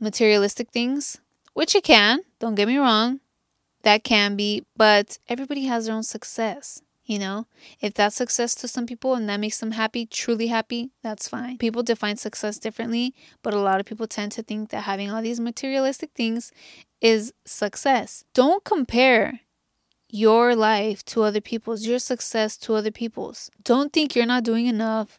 materialistic 0.00 0.70
things, 0.70 1.18
which 1.52 1.74
it 1.74 1.84
can, 1.84 2.20
don't 2.38 2.54
get 2.54 2.68
me 2.68 2.78
wrong, 2.78 3.20
that 3.82 4.04
can 4.04 4.36
be, 4.36 4.64
but 4.76 5.18
everybody 5.28 5.64
has 5.64 5.86
their 5.86 5.94
own 5.94 6.02
success. 6.02 6.82
You 7.06 7.18
know, 7.18 7.46
if 7.82 7.92
that's 7.92 8.16
success 8.16 8.54
to 8.56 8.68
some 8.68 8.86
people 8.86 9.14
and 9.14 9.28
that 9.28 9.38
makes 9.38 9.58
them 9.58 9.72
happy, 9.72 10.06
truly 10.06 10.46
happy, 10.46 10.90
that's 11.02 11.28
fine. 11.28 11.58
People 11.58 11.82
define 11.82 12.16
success 12.16 12.58
differently, 12.58 13.14
but 13.42 13.52
a 13.52 13.60
lot 13.60 13.78
of 13.78 13.84
people 13.84 14.06
tend 14.06 14.32
to 14.32 14.42
think 14.42 14.70
that 14.70 14.84
having 14.84 15.10
all 15.10 15.20
these 15.20 15.38
materialistic 15.38 16.12
things 16.14 16.50
is 17.02 17.34
success. 17.44 18.24
Don't 18.32 18.64
compare 18.64 19.40
your 20.08 20.56
life 20.56 21.04
to 21.04 21.22
other 21.22 21.42
people's, 21.42 21.86
your 21.86 21.98
success 21.98 22.56
to 22.56 22.74
other 22.74 22.90
people's. 22.90 23.50
Don't 23.62 23.92
think 23.92 24.16
you're 24.16 24.24
not 24.24 24.44
doing 24.44 24.64
enough. 24.64 25.18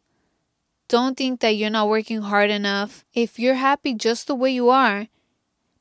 Don't 0.87 1.17
think 1.17 1.39
that 1.39 1.55
you're 1.55 1.69
not 1.69 1.89
working 1.89 2.21
hard 2.21 2.51
enough. 2.51 3.03
If 3.13 3.39
you're 3.39 3.55
happy 3.55 3.93
just 3.93 4.27
the 4.27 4.35
way 4.35 4.51
you 4.51 4.69
are, 4.69 5.07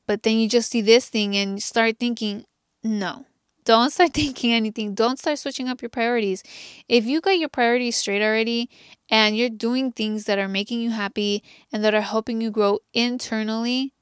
but 0.07 0.23
then 0.23 0.37
you 0.37 0.49
just 0.49 0.71
see 0.71 0.81
this 0.81 1.09
thing 1.09 1.35
and 1.35 1.61
start 1.61 1.97
thinking, 1.99 2.45
no, 2.83 3.25
don't 3.65 3.91
start 3.91 4.13
thinking 4.15 4.53
anything. 4.53 4.93
Don't 4.93 5.19
start 5.19 5.39
switching 5.39 5.67
up 5.67 5.81
your 5.81 5.89
priorities. 5.89 6.43
If 6.87 7.05
you 7.05 7.21
got 7.21 7.37
your 7.37 7.49
priorities 7.49 7.97
straight 7.97 8.23
already 8.23 8.69
and 9.09 9.37
you're 9.37 9.49
doing 9.49 9.91
things 9.91 10.25
that 10.25 10.39
are 10.39 10.47
making 10.47 10.81
you 10.81 10.91
happy 10.91 11.43
and 11.71 11.83
that 11.83 11.93
are 11.93 12.01
helping 12.01 12.41
you 12.41 12.49
grow 12.49 12.79
internally, 12.93 13.93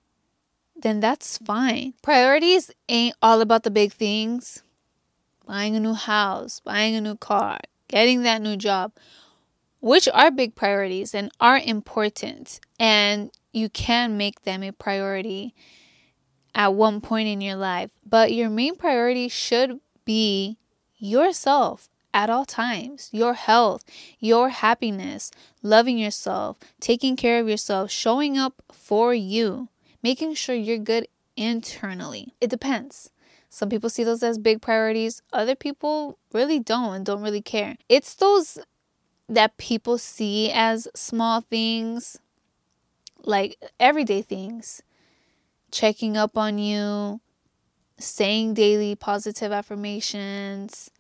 then 0.76 1.00
that's 1.00 1.38
fine. 1.40 1.94
Priorities 2.02 2.72
ain't 2.88 3.16
all 3.22 3.42
about 3.42 3.64
the 3.64 3.72
big 3.72 3.94
things 3.94 4.64
buying 5.46 5.76
a 5.76 5.80
new 5.80 5.94
house, 5.94 6.62
buying 6.62 6.96
a 6.96 7.02
new 7.02 7.16
car, 7.16 7.60
getting 7.88 8.24
that 8.24 8.42
new 8.42 8.56
job 8.56 8.94
which 9.84 10.08
are 10.14 10.32
big 10.32 10.56
priorities 10.56 11.14
and 11.14 11.30
are 11.42 11.60
important, 11.60 12.62
and 12.80 13.30
you 13.52 13.68
can 13.68 14.16
make 14.16 14.44
them 14.44 14.64
a 14.64 14.72
priority 14.72 15.54
at 16.56 16.74
one 16.74 17.02
point 17.02 17.28
in 17.28 17.42
your 17.42 17.58
life. 17.58 17.92
But 18.06 18.32
your 18.32 18.50
main 18.50 18.78
priority 18.78 19.28
should 19.28 19.82
be 20.06 20.58
yourself 20.96 21.90
at 22.14 22.30
all 22.30 22.46
times 22.46 23.10
your 23.12 23.34
health, 23.34 23.84
your 24.20 24.48
happiness, 24.50 25.32
loving 25.62 25.98
yourself, 25.98 26.58
taking 26.80 27.18
care 27.18 27.42
of 27.42 27.50
yourself, 27.50 27.92
showing 27.92 28.38
up 28.38 28.64
for 28.72 29.14
you, 29.14 29.68
making 30.02 30.34
sure 30.36 30.56
you're 30.56 30.78
good 30.78 31.10
internally. 31.36 32.34
It 32.40 32.50
depends. 32.50 33.10
Some 33.50 33.68
people 33.68 33.90
see 33.90 34.06
those 34.06 34.24
as 34.24 34.38
big 34.38 34.62
priorities, 34.62 35.22
other 35.34 35.56
people 35.56 36.18
really 36.32 36.60
don't 36.60 36.94
and 36.96 37.06
don't 37.06 37.22
really 37.22 37.42
care. 37.42 37.76
It's 37.90 38.14
those 38.16 38.60
that 39.34 39.58
people 39.58 39.98
see 39.98 40.52
as 40.52 40.88
small 40.96 41.42
things, 41.42 42.20
like 43.24 43.58
everyday 43.80 44.22
things, 44.22 44.82
checking 45.72 46.16
up 46.18 46.38
on 46.38 46.58
you, 46.58 47.20
saying 47.98 48.54
daily 48.54 48.96
positive 48.96 49.52
affirmations, 49.52 50.92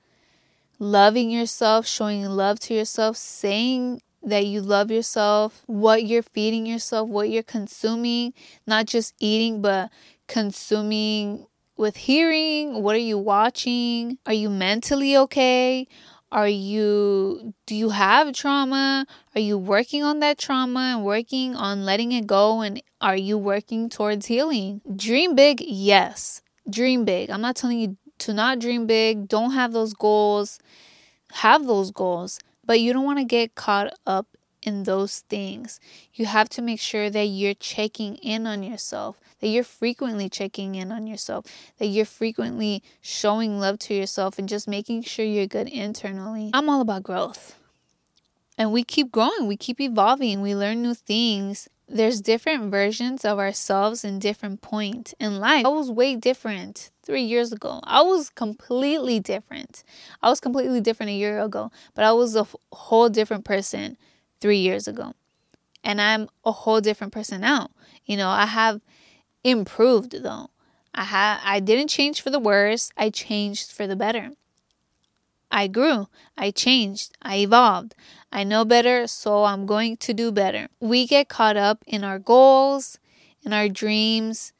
loving 0.79 1.29
yourself, 1.29 1.85
showing 1.85 2.25
love 2.25 2.59
to 2.61 2.73
yourself, 2.73 3.17
saying 3.17 4.01
that 4.23 4.45
you 4.45 4.61
love 4.61 4.89
yourself, 4.89 5.63
what 5.65 6.05
you're 6.05 6.23
feeding 6.23 6.65
yourself, 6.65 7.09
what 7.09 7.29
you're 7.29 7.43
consuming, 7.43 8.33
not 8.65 8.85
just 8.85 9.13
eating, 9.19 9.61
but 9.61 9.91
consuming 10.27 11.45
with 11.75 11.97
hearing. 11.97 12.81
What 12.81 12.95
are 12.95 12.99
you 12.99 13.17
watching? 13.17 14.17
Are 14.25 14.33
you 14.33 14.49
mentally 14.49 15.17
okay? 15.17 15.87
Are 16.33 16.49
you, 16.49 17.53
do 17.67 17.75
you 17.75 17.89
have 17.89 18.33
trauma? 18.33 19.05
Are 19.35 19.39
you 19.39 19.55
working 19.55 20.01
on 20.01 20.19
that 20.21 20.39
trauma 20.39 20.95
and 20.95 21.05
working 21.05 21.55
on 21.55 21.85
letting 21.85 22.11
it 22.11 22.25
go? 22.25 22.61
And 22.61 22.81
are 22.99 23.15
you 23.15 23.37
working 23.37 23.87
towards 23.87 24.25
healing? 24.25 24.81
Dream 24.95 25.35
big, 25.35 25.61
yes. 25.61 26.41
Dream 26.67 27.05
big. 27.05 27.29
I'm 27.29 27.41
not 27.41 27.55
telling 27.55 27.79
you 27.79 27.97
to 28.17 28.33
not 28.33 28.57
dream 28.57 28.87
big. 28.87 29.27
Don't 29.27 29.51
have 29.51 29.73
those 29.73 29.93
goals. 29.93 30.57
Have 31.33 31.67
those 31.67 31.91
goals. 31.91 32.39
But 32.65 32.79
you 32.79 32.93
don't 32.93 33.05
want 33.05 33.19
to 33.19 33.25
get 33.25 33.53
caught 33.53 33.93
up 34.07 34.25
in 34.63 34.83
those 34.83 35.19
things. 35.29 35.79
You 36.13 36.25
have 36.25 36.49
to 36.49 36.61
make 36.61 36.79
sure 36.79 37.09
that 37.09 37.25
you're 37.25 37.53
checking 37.53 38.15
in 38.17 38.47
on 38.47 38.63
yourself, 38.63 39.19
that 39.39 39.47
you're 39.47 39.63
frequently 39.63 40.29
checking 40.29 40.75
in 40.75 40.91
on 40.91 41.07
yourself, 41.07 41.45
that 41.77 41.87
you're 41.87 42.05
frequently 42.05 42.81
showing 43.01 43.59
love 43.59 43.79
to 43.79 43.93
yourself 43.93 44.39
and 44.39 44.47
just 44.47 44.67
making 44.67 45.03
sure 45.03 45.25
you're 45.25 45.47
good 45.47 45.67
internally. 45.67 46.49
I'm 46.53 46.69
all 46.69 46.81
about 46.81 47.03
growth. 47.03 47.55
And 48.57 48.71
we 48.71 48.83
keep 48.83 49.11
growing, 49.11 49.47
we 49.47 49.57
keep 49.57 49.81
evolving, 49.81 50.41
we 50.41 50.55
learn 50.55 50.81
new 50.83 50.93
things. 50.93 51.67
There's 51.89 52.21
different 52.21 52.71
versions 52.71 53.25
of 53.25 53.39
ourselves 53.39 54.03
in 54.03 54.19
different 54.19 54.61
points 54.61 55.13
in 55.19 55.39
life. 55.39 55.65
I 55.65 55.69
was 55.69 55.91
way 55.91 56.15
different 56.15 56.91
three 57.03 57.23
years 57.23 57.51
ago. 57.51 57.81
I 57.83 58.01
was 58.01 58.29
completely 58.29 59.19
different. 59.19 59.83
I 60.21 60.29
was 60.29 60.39
completely 60.39 60.81
different 60.81 61.11
a 61.11 61.15
year 61.15 61.39
ago, 61.41 61.71
but 61.93 62.05
I 62.05 62.13
was 62.13 62.35
a 62.35 62.47
whole 62.71 63.09
different 63.09 63.43
person 63.43 63.97
three 64.43 64.57
years 64.57 64.89
ago. 64.89 65.13
And 65.85 66.01
I'm 66.01 66.27
a 66.43 66.51
whole 66.51 66.81
different 66.81 67.13
person 67.13 67.39
now. 67.39 67.69
You 68.05 68.17
know, 68.17 68.27
I 68.27 68.45
have 68.45 68.81
improved 69.41 70.21
though. 70.21 70.49
I 70.93 71.05
ha- 71.05 71.41
I 71.45 71.61
didn't 71.61 71.87
change 71.87 72.19
for 72.21 72.29
the 72.29 72.39
worse, 72.39 72.91
I 72.97 73.09
changed 73.09 73.71
for 73.71 73.87
the 73.87 73.95
better. 73.95 74.31
I 75.49 75.67
grew, 75.67 76.07
I 76.37 76.51
changed, 76.51 77.15
I 77.21 77.37
evolved. 77.37 77.95
I 78.33 78.43
know 78.43 78.65
better, 78.65 79.07
so 79.07 79.45
I'm 79.45 79.65
going 79.65 79.95
to 79.97 80.13
do 80.13 80.29
better. 80.29 80.67
We 80.81 81.07
get 81.07 81.29
caught 81.29 81.55
up 81.55 81.77
in 81.87 82.03
our 82.03 82.19
goals, 82.19 82.99
in 83.45 83.53
our 83.53 83.69
dreams, 83.69 84.51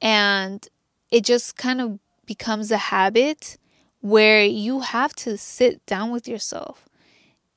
and 0.00 0.66
it 1.12 1.24
just 1.24 1.56
kind 1.56 1.80
of 1.80 2.00
becomes 2.26 2.72
a 2.72 2.90
habit 2.96 3.56
where 4.00 4.44
you 4.44 4.80
have 4.80 5.14
to 5.14 5.38
sit 5.38 5.86
down 5.86 6.10
with 6.10 6.26
yourself 6.26 6.88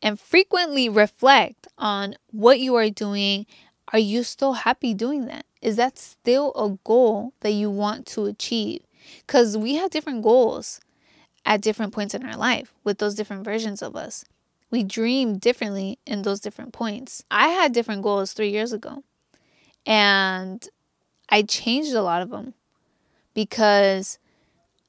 and 0.05 0.19
frequently 0.19 0.87
reflect 0.87 1.67
on 1.79 2.15
what 2.31 2.59
you 2.59 2.75
are 2.75 2.91
doing. 2.91 3.47
Are 3.91 3.99
you 3.99 4.21
still 4.21 4.53
happy 4.53 4.93
doing 4.93 5.25
that? 5.25 5.47
Is 5.63 5.77
that 5.77 5.97
still 5.97 6.53
a 6.53 6.77
goal 6.83 7.33
that 7.39 7.53
you 7.53 7.71
want 7.71 8.05
to 8.07 8.25
achieve? 8.25 8.83
Because 9.25 9.57
we 9.57 9.75
have 9.75 9.89
different 9.89 10.21
goals 10.21 10.79
at 11.43 11.61
different 11.61 11.91
points 11.91 12.13
in 12.13 12.23
our 12.23 12.37
life 12.37 12.71
with 12.83 12.99
those 12.99 13.15
different 13.15 13.43
versions 13.43 13.81
of 13.81 13.95
us. 13.95 14.23
We 14.69 14.83
dream 14.83 15.39
differently 15.39 15.97
in 16.05 16.21
those 16.21 16.39
different 16.39 16.71
points. 16.71 17.23
I 17.31 17.47
had 17.47 17.73
different 17.73 18.03
goals 18.03 18.33
three 18.33 18.49
years 18.49 18.73
ago, 18.73 19.03
and 19.87 20.67
I 21.29 21.41
changed 21.41 21.93
a 21.93 22.03
lot 22.03 22.21
of 22.21 22.29
them 22.29 22.53
because 23.33 24.19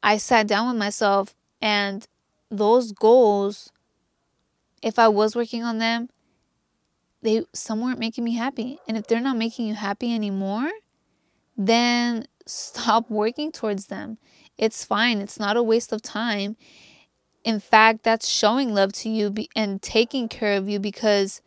I 0.02 0.18
sat 0.18 0.46
down 0.46 0.68
with 0.68 0.76
myself 0.76 1.34
and 1.62 2.06
those 2.50 2.92
goals 2.92 3.72
if 4.86 5.00
I 5.00 5.08
was 5.08 5.34
working 5.34 5.64
on 5.64 5.78
them, 5.78 6.08
they 7.20 7.44
some 7.52 7.80
weren't 7.80 7.98
making 7.98 8.22
me 8.22 8.36
happy. 8.36 8.78
And 8.86 8.96
if 8.96 9.08
they're 9.08 9.20
not 9.20 9.36
making 9.36 9.66
you 9.66 9.74
happy 9.74 10.14
anymore, 10.14 10.70
then 11.56 12.28
stop 12.46 13.10
working 13.10 13.50
towards 13.50 13.86
them. 13.86 14.18
It's 14.56 14.84
fine. 14.84 15.20
It's 15.20 15.40
not 15.40 15.56
a 15.56 15.62
waste 15.62 15.92
of 15.92 16.02
time. 16.02 16.56
In 17.42 17.58
fact, 17.58 18.04
that's 18.04 18.28
showing 18.28 18.74
love 18.74 18.92
to 18.94 19.08
you 19.08 19.34
and 19.56 19.82
taking 19.82 20.28
care 20.28 20.56
of 20.56 20.68
you 20.68 20.78
because 20.78 21.42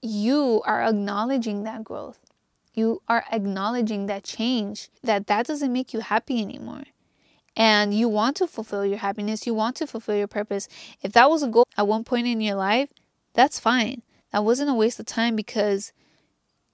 you 0.00 0.62
are 0.64 0.82
acknowledging 0.82 1.64
that 1.64 1.84
growth. 1.84 2.18
You 2.72 3.02
are 3.08 3.24
acknowledging 3.30 4.06
that 4.06 4.24
change, 4.24 4.88
that 5.02 5.26
that 5.26 5.46
doesn't 5.46 5.72
make 5.72 5.92
you 5.92 6.00
happy 6.00 6.40
anymore. 6.40 6.84
And 7.58 7.94
you 7.94 8.08
want 8.08 8.36
to 8.38 8.48
fulfill 8.48 8.86
your 8.86 9.00
happiness, 9.00 9.46
you 9.46 9.54
want 9.54 9.76
to 9.78 9.88
fulfill 9.88 10.16
your 10.16 10.28
purpose. 10.28 10.68
If 11.02 11.12
that 11.12 11.30
was 11.30 11.42
a 11.42 11.48
goal 11.48 11.66
at 11.76 11.88
one 11.88 12.04
point 12.04 12.28
in 12.28 12.40
your 12.40 12.56
life, 12.56 12.90
that's 13.34 13.60
fine. 13.60 14.02
That 14.32 14.44
wasn't 14.44 14.70
a 14.70 14.74
waste 14.74 15.00
of 15.00 15.06
time 15.06 15.36
because 15.36 15.92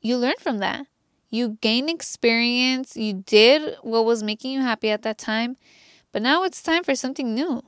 you 0.01 0.17
learned 0.17 0.41
from 0.41 0.59
that. 0.59 0.87
You 1.31 1.59
gained 1.61 1.91
experience, 1.91 2.97
you 2.97 3.15
did 3.15 3.77
what 3.83 4.05
was 4.05 4.23
making 4.23 4.53
you 4.53 4.61
happy 4.63 4.91
at 4.91 5.03
that 5.03 5.19
time, 5.19 5.57
but 6.13 6.23
now 6.23 6.45
it's 6.45 6.63
time 6.63 6.85
for 6.85 6.95
something 6.95 7.35
new. 7.35 7.63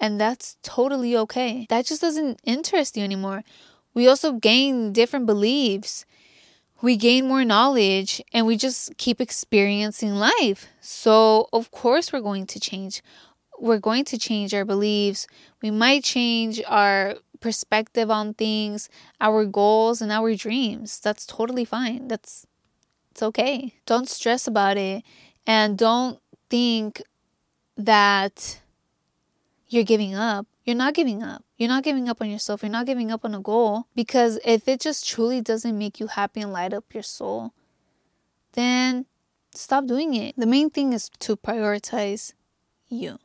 And 0.00 0.20
that's 0.20 0.58
totally 0.62 1.16
okay. 1.16 1.66
That 1.70 1.86
just 1.86 2.02
doesn't 2.02 2.40
interest 2.44 2.96
you 2.96 3.04
anymore. 3.04 3.44
We 3.94 4.08
also 4.08 4.32
gain 4.32 4.92
different 4.92 5.26
beliefs. 5.26 6.04
We 6.82 6.96
gain 6.96 7.26
more 7.26 7.44
knowledge 7.44 8.22
and 8.32 8.46
we 8.46 8.56
just 8.56 8.96
keep 8.98 9.20
experiencing 9.20 10.14
life. 10.14 10.68
So, 10.80 11.48
of 11.52 11.70
course, 11.70 12.12
we're 12.12 12.20
going 12.20 12.46
to 12.48 12.60
change. 12.60 13.02
We're 13.58 13.78
going 13.78 14.04
to 14.06 14.18
change 14.18 14.52
our 14.52 14.64
beliefs. 14.64 15.26
We 15.62 15.70
might 15.70 16.04
change 16.04 16.62
our 16.66 17.14
perspective 17.40 18.10
on 18.10 18.34
things, 18.34 18.88
our 19.20 19.46
goals, 19.46 20.02
and 20.02 20.12
our 20.12 20.34
dreams. 20.34 21.00
That's 21.00 21.24
totally 21.24 21.64
fine. 21.64 22.08
That's 22.08 22.46
it's 23.16 23.22
okay. 23.22 23.72
Don't 23.86 24.10
stress 24.10 24.46
about 24.46 24.76
it 24.76 25.02
and 25.46 25.78
don't 25.78 26.20
think 26.50 27.00
that 27.78 28.60
you're 29.68 29.84
giving 29.84 30.14
up. 30.14 30.46
You're 30.64 30.76
not 30.76 30.92
giving 30.92 31.22
up. 31.22 31.45
You're 31.56 31.68
not 31.68 31.84
giving 31.84 32.08
up 32.08 32.20
on 32.20 32.30
yourself. 32.30 32.62
You're 32.62 32.70
not 32.70 32.86
giving 32.86 33.10
up 33.10 33.24
on 33.24 33.34
a 33.34 33.40
goal 33.40 33.86
because 33.94 34.38
if 34.44 34.68
it 34.68 34.80
just 34.80 35.08
truly 35.08 35.40
doesn't 35.40 35.78
make 35.78 35.98
you 35.98 36.06
happy 36.06 36.42
and 36.42 36.52
light 36.52 36.74
up 36.74 36.92
your 36.92 37.02
soul, 37.02 37.52
then 38.52 39.06
stop 39.54 39.86
doing 39.86 40.14
it. 40.14 40.34
The 40.36 40.46
main 40.46 40.68
thing 40.70 40.92
is 40.92 41.08
to 41.20 41.36
prioritize 41.36 42.34
you. 42.88 43.18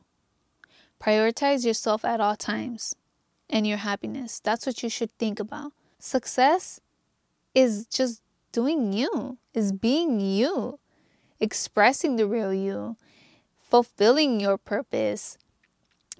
Prioritize 1.00 1.66
yourself 1.66 2.04
at 2.04 2.20
all 2.20 2.36
times 2.36 2.94
and 3.50 3.66
your 3.66 3.78
happiness. 3.78 4.40
That's 4.40 4.66
what 4.66 4.82
you 4.82 4.88
should 4.88 5.16
think 5.18 5.38
about. 5.38 5.72
Success 5.98 6.80
is 7.54 7.86
just 7.86 8.22
doing 8.50 8.92
you, 8.92 9.38
is 9.52 9.72
being 9.72 10.20
you, 10.20 10.78
expressing 11.38 12.16
the 12.16 12.26
real 12.26 12.54
you, 12.54 12.96
fulfilling 13.60 14.40
your 14.40 14.56
purpose, 14.56 15.36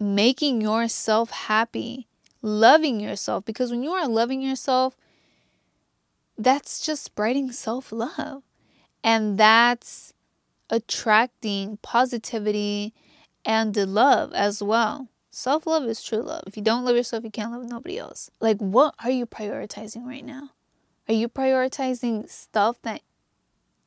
making 0.02 0.60
yourself 0.60 1.30
happy, 1.30 2.08
loving 2.42 3.00
yourself. 3.00 3.44
Because 3.44 3.70
when 3.70 3.82
you 3.82 3.92
are 3.92 4.08
loving 4.08 4.42
yourself, 4.42 4.96
that's 6.36 6.84
just 6.84 7.04
spreading 7.04 7.52
self 7.52 7.92
love. 7.92 8.42
And 9.04 9.38
that's 9.38 10.12
attracting 10.70 11.78
positivity 11.82 12.94
and 13.44 13.74
the 13.74 13.86
love 13.86 14.32
as 14.32 14.62
well. 14.62 15.08
Self 15.30 15.66
love 15.66 15.84
is 15.84 16.02
true 16.02 16.22
love. 16.22 16.44
If 16.46 16.56
you 16.56 16.62
don't 16.62 16.84
love 16.84 16.96
yourself, 16.96 17.24
you 17.24 17.30
can't 17.30 17.52
love 17.52 17.64
nobody 17.64 17.98
else. 17.98 18.30
Like, 18.40 18.58
what 18.58 18.94
are 19.02 19.10
you 19.10 19.26
prioritizing 19.26 20.04
right 20.04 20.24
now? 20.24 20.50
Are 21.08 21.14
you 21.14 21.28
prioritizing 21.28 22.28
stuff 22.28 22.80
that 22.82 23.00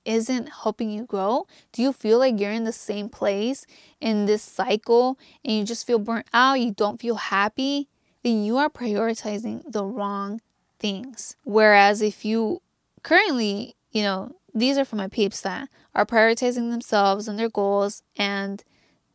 isn't 0.05 0.49
helping 0.63 0.89
you 0.89 1.03
grow? 1.03 1.47
Do 1.71 1.81
you 1.81 1.91
feel 1.91 2.19
like 2.19 2.39
you're 2.39 2.51
in 2.51 2.63
the 2.63 2.71
same 2.71 3.09
place 3.09 3.65
in 3.99 4.25
this 4.25 4.43
cycle 4.43 5.17
and 5.43 5.57
you 5.57 5.63
just 5.63 5.85
feel 5.85 5.99
burnt 5.99 6.27
out? 6.33 6.59
You 6.59 6.71
don't 6.71 7.01
feel 7.01 7.15
happy? 7.15 7.89
Then 8.23 8.43
you 8.43 8.57
are 8.57 8.69
prioritizing 8.69 9.63
the 9.71 9.83
wrong 9.83 10.41
things. 10.79 11.35
Whereas 11.43 12.01
if 12.01 12.23
you 12.23 12.61
currently, 13.03 13.75
you 13.91 14.03
know, 14.03 14.35
these 14.53 14.77
are 14.77 14.85
for 14.85 14.95
my 14.95 15.07
peeps 15.07 15.41
that 15.41 15.69
are 15.93 16.05
prioritizing 16.05 16.71
themselves 16.71 17.27
and 17.27 17.37
their 17.37 17.49
goals 17.49 18.01
and 18.15 18.63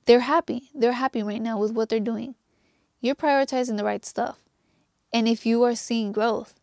they're 0.04 0.20
happy. 0.20 0.70
They're 0.74 0.92
happy 0.92 1.22
right 1.22 1.40
now 1.40 1.58
with 1.58 1.72
what 1.72 1.88
they're 1.88 2.00
doing. 2.00 2.34
You're 3.00 3.14
prioritizing 3.14 3.76
the 3.76 3.84
right 3.84 4.04
stuff. 4.04 4.38
And 5.12 5.26
if 5.26 5.46
you 5.46 5.62
are 5.64 5.74
seeing 5.74 6.12
growth, 6.12 6.59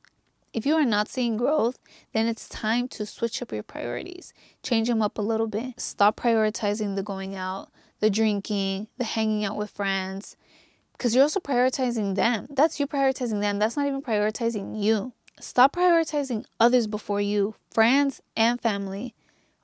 if 0.54 0.66
you 0.66 0.76
are 0.76 0.86
not 0.86 1.08
seeing 1.08 1.38
growth, 1.38 1.78
then 2.14 2.28
it's 2.28 2.50
time 2.50 2.88
to 2.90 3.06
switch 3.06 3.42
up 3.42 3.52
your 3.52 3.64
priorities. 3.64 4.34
Change 4.64 4.88
them 4.88 5.02
up 5.02 5.18
a 5.18 5.22
little 5.22 5.48
bit. 5.48 5.80
Stop 5.80 6.18
prioritizing 6.18 6.96
the 6.96 7.04
going 7.04 7.36
out, 7.36 7.70
the 8.00 8.10
drinking, 8.10 8.88
the 8.98 9.04
hanging 9.04 9.46
out 9.46 9.58
with 9.58 9.70
friends, 9.70 10.36
because 10.94 11.14
you're 11.14 11.24
also 11.24 11.40
prioritizing 11.40 12.16
them. 12.16 12.48
That's 12.50 12.80
you 12.80 12.88
prioritizing 12.88 13.42
them. 13.42 13.60
That's 13.60 13.78
not 13.78 13.88
even 13.88 14.02
prioritizing 14.02 14.82
you. 14.82 15.14
Stop 15.40 15.76
prioritizing 15.76 16.46
others 16.60 16.88
before 16.88 17.22
you, 17.22 17.54
friends 17.72 18.22
and 18.36 18.60
family. 18.60 19.14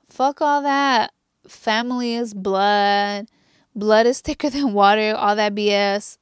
Fuck 0.07 0.41
all 0.41 0.61
that. 0.61 1.11
Family 1.47 2.13
is 2.13 2.35
blood. 2.35 3.27
Blood 3.75 4.05
is 4.05 4.21
thicker 4.21 4.51
than 4.51 4.73
water, 4.73 5.15
all 5.15 5.35
that 5.35 5.55
BS. 5.55 6.17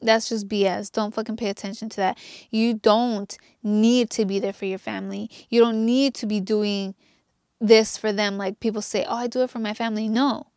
That's 0.00 0.28
just 0.28 0.48
BS. 0.48 0.92
Don't 0.92 1.14
fucking 1.14 1.36
pay 1.36 1.48
attention 1.48 1.88
to 1.90 1.96
that. 1.96 2.18
You 2.50 2.74
don't 2.74 3.36
need 3.62 4.10
to 4.10 4.24
be 4.24 4.38
there 4.38 4.52
for 4.52 4.66
your 4.66 4.78
family. 4.78 5.30
You 5.48 5.60
don't 5.60 5.84
need 5.84 6.14
to 6.16 6.26
be 6.26 6.40
doing 6.40 6.94
this 7.60 7.96
for 7.96 8.12
them. 8.12 8.36
Like 8.36 8.60
people 8.60 8.82
say, 8.82 9.04
oh, 9.08 9.16
I 9.16 9.26
do 9.26 9.42
it 9.42 9.50
for 9.50 9.58
my 9.58 9.74
family. 9.74 10.08
No. 10.08 10.48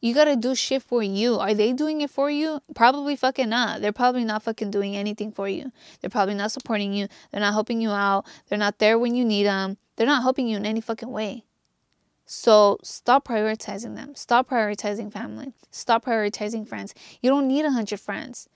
You 0.00 0.14
gotta 0.14 0.36
do 0.36 0.54
shit 0.54 0.82
for 0.82 1.02
you. 1.02 1.36
Are 1.36 1.54
they 1.54 1.72
doing 1.72 2.02
it 2.02 2.10
for 2.10 2.30
you? 2.30 2.60
Probably 2.74 3.16
fucking 3.16 3.48
not. 3.48 3.80
They're 3.80 3.90
probably 3.90 4.24
not 4.24 4.44
fucking 4.44 4.70
doing 4.70 4.94
anything 4.94 5.32
for 5.32 5.48
you. 5.48 5.72
They're 6.00 6.10
probably 6.10 6.34
not 6.34 6.52
supporting 6.52 6.92
you. 6.92 7.08
They're 7.32 7.40
not 7.40 7.52
helping 7.52 7.80
you 7.80 7.90
out. 7.90 8.24
They're 8.48 8.58
not 8.58 8.78
there 8.78 8.98
when 8.98 9.16
you 9.16 9.24
need 9.24 9.44
them. 9.44 9.76
They're 9.96 10.06
not 10.06 10.22
helping 10.22 10.46
you 10.46 10.56
in 10.56 10.66
any 10.66 10.80
fucking 10.80 11.10
way. 11.10 11.44
So 12.26 12.78
stop 12.84 13.26
prioritizing 13.26 13.96
them. 13.96 14.14
Stop 14.14 14.50
prioritizing 14.50 15.12
family. 15.12 15.54
Stop 15.72 16.04
prioritizing 16.04 16.68
friends. 16.68 16.94
You 17.20 17.30
don't 17.30 17.48
need 17.48 17.64
a 17.64 17.70
hundred 17.70 17.98
friends. 17.98 18.48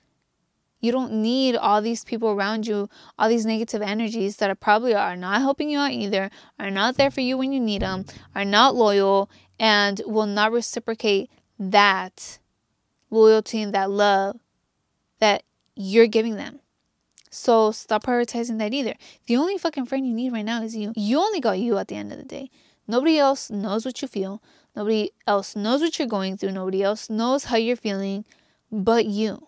You 0.83 0.91
don't 0.93 1.13
need 1.13 1.55
all 1.57 1.81
these 1.81 2.05
people 2.05 2.31
around 2.31 2.67
you, 2.67 2.91
all 3.19 3.29
these 3.29 3.47
negative 3.47 3.81
energies 3.81 4.37
that 4.37 4.51
are 4.51 4.57
probably 4.57 4.95
are 4.95 5.17
not 5.17 5.41
helping 5.41 5.71
you 5.71 5.79
out 5.79 5.93
either, 5.93 6.29
are 6.59 6.73
not 6.73 6.97
there 6.97 7.11
for 7.11 7.21
you 7.21 7.39
when 7.39 7.53
you 7.53 7.61
need 7.61 7.83
them, 7.83 8.05
are 8.35 8.45
not 8.45 8.75
loyal, 8.75 9.31
and 9.61 10.03
will 10.07 10.27
not 10.27 10.51
reciprocate 10.51 11.31
that 11.59 12.41
loyalty 13.11 13.63
and 13.63 13.73
that 13.73 13.91
love 13.91 14.41
that 15.21 15.45
you're 15.77 16.09
giving 16.09 16.35
them. 16.35 16.59
So 17.31 17.71
stop 17.71 18.05
prioritizing 18.05 18.59
that 18.59 18.75
either. 18.75 18.95
The 19.27 19.37
only 19.37 19.57
fucking 19.59 19.87
friend 19.87 20.07
you 20.07 20.13
need 20.13 20.33
right 20.33 20.45
now 20.45 20.63
is 20.63 20.77
you. 20.77 20.93
You 20.97 21.21
only 21.21 21.41
got 21.41 21.61
you 21.61 21.79
at 21.79 21.89
the 21.89 21.95
end 21.95 22.13
of 22.13 22.19
the 22.19 22.25
day. 22.25 22.51
Nobody 22.89 23.19
else 23.19 23.51
knows 23.51 23.87
what 23.87 24.03
you 24.03 24.09
feel. 24.09 24.43
Nobody 24.75 25.13
else 25.29 25.55
knows 25.55 25.81
what 25.81 25.99
you're 25.99 26.09
going 26.09 26.37
through. 26.37 26.51
Nobody 26.51 26.83
else 26.83 27.09
knows 27.09 27.45
how 27.45 27.57
you're 27.57 27.77
feeling 27.77 28.25
but 28.71 29.07
you. 29.07 29.47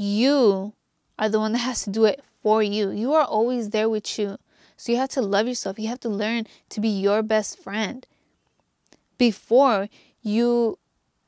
You 0.00 0.72
are 1.18 1.28
the 1.28 1.38
one 1.38 1.52
that 1.52 1.58
has 1.58 1.82
to 1.82 1.90
do 1.90 2.06
it 2.06 2.24
for 2.42 2.62
you. 2.62 2.88
You 2.90 3.12
are 3.12 3.24
always 3.26 3.68
there 3.68 3.86
with 3.86 4.18
you. 4.18 4.38
So 4.78 4.92
you 4.92 4.96
have 4.96 5.10
to 5.10 5.20
love 5.20 5.46
yourself. 5.46 5.78
You 5.78 5.88
have 5.88 6.00
to 6.00 6.08
learn 6.08 6.46
to 6.70 6.80
be 6.80 6.88
your 6.88 7.22
best 7.22 7.58
friend 7.62 8.06
before 9.18 9.90
you 10.22 10.78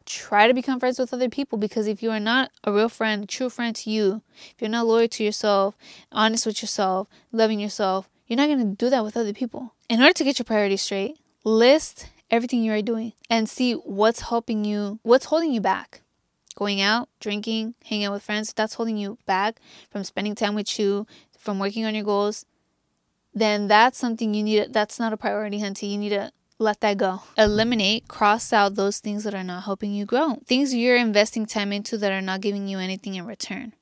try 0.07 0.49
to 0.49 0.55
become 0.55 0.81
friends 0.81 0.99
with 0.99 1.13
other 1.13 1.29
people 1.29 1.59
because 1.59 1.87
if 1.87 2.03
you 2.03 2.11
are 2.11 2.19
not 2.19 2.51
a 2.65 2.73
real 2.73 2.89
friend, 2.89 3.25
a 3.25 3.27
true 3.27 3.51
friend 3.51 3.77
to 3.77 3.91
you, 3.91 4.23
if 4.55 4.55
you're 4.59 4.71
not 4.71 4.87
loyal 4.87 5.07
to 5.07 5.23
yourself, 5.23 5.77
honest 6.11 6.47
with 6.47 6.63
yourself, 6.63 7.09
loving 7.31 7.61
yourself, 7.61 8.09
you're 8.27 8.39
not 8.39 8.47
going 8.47 8.59
to 8.59 8.75
do 8.75 8.89
that 8.89 9.05
with 9.05 9.19
other 9.19 9.35
people. 9.35 9.75
In 9.91 10.01
order 10.01 10.15
to 10.15 10.25
get 10.25 10.39
your 10.39 10.45
priorities 10.45 10.81
straight, 10.81 11.19
list 11.45 12.07
everything 12.31 12.63
you 12.63 12.73
are 12.73 12.81
doing 12.81 13.13
and 13.29 13.51
see 13.51 13.75
what's 13.75 14.31
helping 14.31 14.65
you, 14.65 14.99
what's 15.03 15.27
holding 15.27 15.53
you 15.53 15.61
back 15.61 16.01
going 16.55 16.81
out, 16.81 17.09
drinking, 17.21 17.75
hanging 17.85 18.07
out 18.07 18.13
with 18.13 18.23
friends, 18.23 18.51
if 18.51 18.55
that's 18.55 18.75
holding 18.75 18.97
you 18.97 19.19
back 19.27 19.61
from 19.91 20.05
spending 20.05 20.35
time 20.35 20.55
with 20.55 20.79
you, 20.79 21.07
from 21.39 21.59
working 21.59 21.85
on 21.85 21.95
your 21.95 22.05
goals, 22.05 22.47
then 23.35 23.69
that's 23.69 23.99
something 23.99 24.35
you 24.35 24.43
need. 24.43 24.73
That's 24.73 24.99
not 24.99 25.13
a 25.13 25.17
priority, 25.17 25.59
Hunty. 25.61 25.91
You 25.91 25.99
need 25.99 26.11
to 26.11 26.33
let 26.59 26.81
that 26.81 26.97
go. 26.99 27.23
Eliminate, 27.37 28.09
cross 28.09 28.53
out 28.53 28.75
those 28.75 28.99
things 28.99 29.25
that 29.25 29.35
are 29.35 29.45
not 29.45 29.65
helping 29.65 29.93
you 29.93 30.05
grow. 30.05 30.39
Things 30.47 30.75
you're 30.75 30.97
investing 30.97 31.47
time 31.47 31.73
into 31.73 31.99
that 31.99 32.13
are 32.13 32.21
not 32.21 32.41
giving 32.41 32.69
you 32.69 32.79
anything 32.79 33.15
in 33.15 33.27
return, 33.27 33.75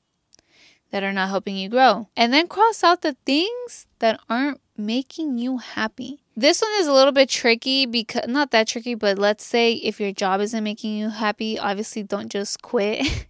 that 0.91 1.03
are 1.03 1.13
not 1.13 1.29
helping 1.29 1.55
you 1.55 1.69
grow. 1.69 2.07
And 2.17 2.33
then 2.33 2.47
cross 2.47 2.83
out 2.83 3.01
the 3.01 3.15
things 3.25 3.87
that 3.99 4.19
aren't 4.29 4.59
making 4.85 5.37
you 5.37 5.57
happy. 5.57 6.21
This 6.35 6.61
one 6.61 6.71
is 6.79 6.87
a 6.87 6.93
little 6.93 7.11
bit 7.11 7.29
tricky 7.29 7.85
because 7.85 8.27
not 8.27 8.51
that 8.51 8.67
tricky, 8.67 8.95
but 8.95 9.17
let's 9.17 9.45
say 9.45 9.73
if 9.73 9.99
your 9.99 10.11
job 10.11 10.41
isn't 10.41 10.63
making 10.63 10.97
you 10.97 11.09
happy, 11.09 11.59
obviously 11.59 12.03
don't 12.03 12.29
just 12.29 12.61
quit, 12.61 13.27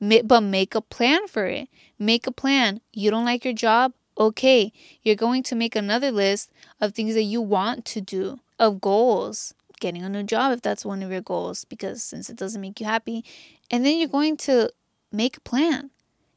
but 0.24 0.40
make 0.40 0.74
a 0.74 0.80
plan 0.80 1.26
for 1.26 1.46
it. 1.46 1.68
Make 1.98 2.26
a 2.26 2.32
plan. 2.32 2.80
You 2.92 3.10
don't 3.10 3.24
like 3.24 3.44
your 3.44 3.54
job? 3.54 3.92
Okay, 4.16 4.72
you're 5.02 5.16
going 5.16 5.42
to 5.44 5.56
make 5.56 5.74
another 5.74 6.12
list 6.12 6.52
of 6.80 6.92
things 6.92 7.14
that 7.14 7.22
you 7.22 7.40
want 7.40 7.84
to 7.86 8.00
do, 8.00 8.38
of 8.60 8.80
goals, 8.80 9.54
getting 9.80 10.04
a 10.04 10.08
new 10.08 10.22
job 10.22 10.52
if 10.52 10.62
that's 10.62 10.84
one 10.84 11.02
of 11.02 11.10
your 11.10 11.20
goals, 11.20 11.64
because 11.64 12.02
since 12.02 12.30
it 12.30 12.36
doesn't 12.36 12.60
make 12.60 12.78
you 12.78 12.86
happy. 12.86 13.24
And 13.70 13.84
then 13.84 13.98
you're 13.98 14.06
going 14.06 14.36
to 14.38 14.70
make 15.10 15.38
a 15.38 15.40
plan. 15.40 15.90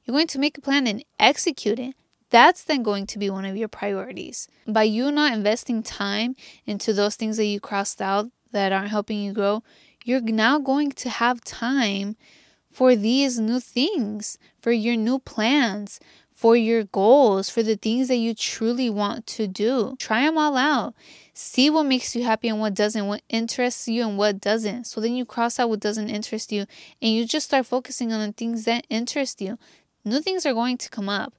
You're 0.05 0.15
going 0.15 0.27
to 0.27 0.39
make 0.39 0.57
a 0.57 0.61
plan 0.61 0.87
and 0.87 1.03
execute 1.19 1.77
it. 1.77 1.95
That's 2.29 2.63
then 2.63 2.83
going 2.83 3.05
to 3.07 3.19
be 3.19 3.29
one 3.29 3.45
of 3.45 3.55
your 3.55 3.67
priorities. 3.69 4.47
By 4.67 4.83
you 4.83 5.11
not 5.11 5.33
investing 5.33 5.81
time 5.83 6.35
into 6.65 6.93
those 6.93 7.15
things 7.15 7.37
that 7.37 7.45
you 7.45 7.59
crossed 7.59 8.01
out 8.01 8.29
that 8.51 8.71
aren't 8.71 8.89
helping 8.89 9.19
you 9.21 9.33
grow, 9.33 9.63
you're 10.03 10.21
now 10.21 10.59
going 10.59 10.91
to 10.91 11.09
have 11.09 11.43
time 11.43 12.15
for 12.71 12.95
these 12.95 13.39
new 13.39 13.59
things, 13.59 14.37
for 14.61 14.71
your 14.71 14.95
new 14.95 15.19
plans, 15.19 15.99
for 16.33 16.55
your 16.55 16.83
goals, 16.83 17.49
for 17.49 17.63
the 17.63 17.75
things 17.75 18.07
that 18.09 18.17
you 18.17 18.35
truly 18.35 18.89
want 18.89 19.25
to 19.25 19.47
do. 19.47 19.95
Try 19.97 20.21
them 20.21 20.37
all 20.37 20.55
out. 20.55 20.93
See 21.33 21.69
what 21.69 21.87
makes 21.87 22.15
you 22.15 22.23
happy 22.23 22.47
and 22.47 22.59
what 22.59 22.75
doesn't, 22.75 23.07
what 23.07 23.23
interests 23.29 23.87
you 23.87 24.07
and 24.07 24.17
what 24.17 24.39
doesn't. 24.39 24.85
So 24.85 25.01
then 25.01 25.15
you 25.15 25.25
cross 25.25 25.59
out 25.59 25.69
what 25.69 25.79
doesn't 25.79 26.09
interest 26.09 26.51
you 26.51 26.65
and 27.01 27.11
you 27.11 27.25
just 27.25 27.47
start 27.47 27.65
focusing 27.65 28.13
on 28.13 28.19
the 28.19 28.33
things 28.33 28.65
that 28.65 28.85
interest 28.89 29.41
you. 29.41 29.57
New 30.05 30.21
things 30.21 30.45
are 30.45 30.53
going 30.53 30.77
to 30.77 30.89
come 30.89 31.09
up. 31.09 31.33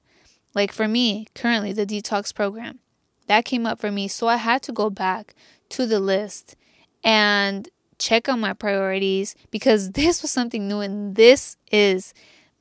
Like 0.55 0.71
for 0.71 0.87
me, 0.87 1.27
currently, 1.35 1.73
the 1.73 1.85
detox 1.85 2.33
program. 2.33 2.79
That 3.27 3.45
came 3.45 3.65
up 3.65 3.79
for 3.79 3.91
me. 3.91 4.07
So 4.07 4.27
I 4.27 4.37
had 4.37 4.63
to 4.63 4.71
go 4.71 4.89
back 4.89 5.35
to 5.69 5.85
the 5.85 5.99
list 5.99 6.55
and 7.03 7.69
check 7.99 8.27
on 8.27 8.39
my 8.39 8.53
priorities 8.53 9.35
because 9.51 9.91
this 9.91 10.21
was 10.21 10.31
something 10.31 10.67
new 10.67 10.79
and 10.79 11.15
this 11.15 11.57
is 11.71 12.13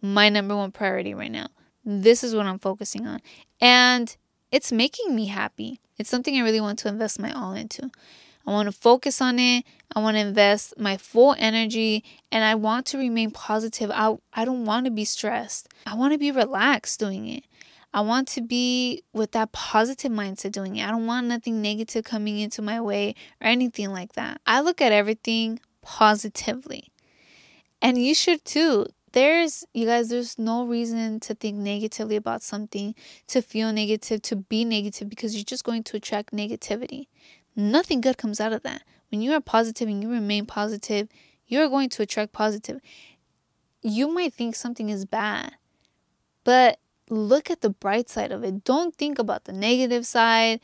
my 0.02 0.28
number 0.28 0.54
one 0.54 0.72
priority 0.72 1.14
right 1.14 1.32
now. 1.32 1.48
This 1.84 2.22
is 2.22 2.34
what 2.34 2.46
I'm 2.46 2.58
focusing 2.58 3.06
on. 3.06 3.20
And 3.60 4.14
it's 4.52 4.70
making 4.70 5.14
me 5.14 5.26
happy. 5.26 5.80
It's 5.96 6.10
something 6.10 6.36
I 6.36 6.42
really 6.42 6.60
want 6.60 6.78
to 6.80 6.88
invest 6.88 7.18
my 7.18 7.32
all 7.32 7.54
into. 7.54 7.90
I 8.46 8.50
want 8.50 8.66
to 8.66 8.72
focus 8.72 9.20
on 9.20 9.38
it. 9.38 9.64
I 9.94 10.00
want 10.00 10.16
to 10.16 10.20
invest 10.20 10.78
my 10.78 10.96
full 10.96 11.34
energy 11.38 12.04
and 12.30 12.44
I 12.44 12.54
want 12.54 12.86
to 12.86 12.98
remain 12.98 13.30
positive. 13.30 13.90
I, 13.92 14.16
I 14.32 14.44
don't 14.44 14.64
want 14.64 14.84
to 14.86 14.90
be 14.90 15.04
stressed. 15.04 15.68
I 15.86 15.94
want 15.94 16.12
to 16.12 16.18
be 16.18 16.30
relaxed 16.30 17.00
doing 17.00 17.28
it. 17.28 17.44
I 17.98 18.00
want 18.00 18.28
to 18.28 18.42
be 18.42 19.02
with 19.12 19.32
that 19.32 19.50
positive 19.50 20.12
mindset 20.12 20.52
doing 20.52 20.76
it. 20.76 20.86
I 20.86 20.92
don't 20.92 21.06
want 21.06 21.26
nothing 21.26 21.60
negative 21.60 22.04
coming 22.04 22.38
into 22.38 22.62
my 22.62 22.80
way 22.80 23.16
or 23.40 23.48
anything 23.48 23.90
like 23.90 24.12
that. 24.12 24.40
I 24.46 24.60
look 24.60 24.80
at 24.80 24.92
everything 24.92 25.58
positively. 25.82 26.92
And 27.82 27.98
you 27.98 28.14
should 28.14 28.44
too. 28.44 28.86
There's, 29.10 29.64
you 29.74 29.84
guys, 29.84 30.10
there's 30.10 30.38
no 30.38 30.64
reason 30.64 31.18
to 31.18 31.34
think 31.34 31.56
negatively 31.56 32.14
about 32.14 32.44
something, 32.44 32.94
to 33.26 33.42
feel 33.42 33.72
negative, 33.72 34.22
to 34.22 34.36
be 34.36 34.64
negative, 34.64 35.08
because 35.08 35.34
you're 35.34 35.42
just 35.42 35.64
going 35.64 35.82
to 35.82 35.96
attract 35.96 36.32
negativity. 36.32 37.08
Nothing 37.56 38.00
good 38.00 38.16
comes 38.16 38.40
out 38.40 38.52
of 38.52 38.62
that. 38.62 38.84
When 39.10 39.22
you 39.22 39.32
are 39.32 39.40
positive 39.40 39.88
and 39.88 40.00
you 40.04 40.08
remain 40.08 40.46
positive, 40.46 41.08
you're 41.48 41.68
going 41.68 41.88
to 41.88 42.02
attract 42.02 42.30
positive. 42.30 42.80
You 43.82 44.06
might 44.14 44.34
think 44.34 44.54
something 44.54 44.88
is 44.88 45.04
bad, 45.04 45.54
but 46.44 46.78
look 47.10 47.50
at 47.50 47.60
the 47.60 47.70
bright 47.70 48.08
side 48.08 48.32
of 48.32 48.44
it. 48.44 48.64
Don't 48.64 48.94
think 48.94 49.18
about 49.18 49.44
the 49.44 49.52
negative 49.52 50.06
side, 50.06 50.60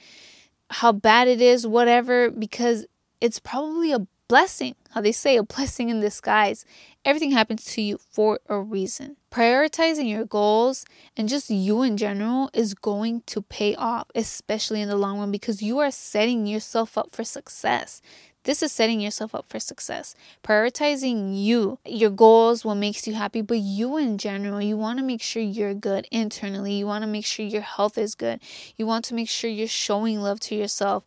how 0.71 0.93
bad 0.93 1.29
it 1.29 1.41
is, 1.41 1.67
whatever, 1.67 2.31
because 2.31 2.87
it's 3.21 3.39
probably 3.39 3.93
a 3.93 4.07
blessing. 4.29 4.75
How 4.91 5.01
they 5.01 5.13
say, 5.13 5.37
a 5.37 5.43
blessing 5.43 5.89
in 5.89 6.01
disguise. 6.01 6.65
Everything 7.05 7.33
happens 7.33 7.65
to 7.67 7.83
you 7.83 7.99
for 7.99 8.41
a 8.49 8.59
reason. 8.59 9.17
Prioritizing 9.31 10.09
your 10.09 10.25
goals 10.25 10.85
and 11.17 11.29
just 11.29 11.51
you 11.51 11.83
in 11.83 11.97
general 11.97 12.51
is 12.55 12.75
going 12.75 13.23
to 13.27 13.43
pay 13.43 13.75
off, 13.75 14.09
especially 14.15 14.81
in 14.81 14.89
the 14.89 14.97
long 14.97 15.19
run, 15.19 15.31
because 15.31 15.63
you 15.63 15.79
are 15.79 15.91
setting 15.91 16.47
yourself 16.47 16.97
up 16.97 17.15
for 17.15 17.25
success. 17.25 18.01
This 18.45 18.63
is 18.63 18.73
setting 18.73 19.01
yourself 19.01 19.35
up 19.35 19.47
for 19.49 19.59
success. 19.59 20.15
Prioritizing 20.43 21.43
you, 21.43 21.79
your 21.87 22.11
goals, 22.11 22.63
what 22.63 22.75
makes 22.75 23.07
you 23.07 23.15
happy, 23.15 23.41
but 23.41 23.59
you 23.59 23.97
in 23.97 24.19
general, 24.19 24.61
you 24.61 24.77
want 24.77 24.99
to 24.99 25.05
make 25.05 25.23
sure 25.23 25.43
you're 25.43 25.73
good 25.73 26.07
internally. 26.11 26.75
You 26.75 26.87
want 26.87 27.03
to 27.03 27.09
make 27.09 27.25
sure 27.25 27.45
your 27.45 27.63
health 27.63 27.97
is 27.97 28.15
good. 28.15 28.41
You 28.77 28.87
want 28.87 29.07
to 29.07 29.15
make 29.15 29.31
sure 29.31 29.49
you're 29.49 29.67
showing 29.67 30.21
love 30.21 30.41
to 30.41 30.55
yourself 30.55 31.05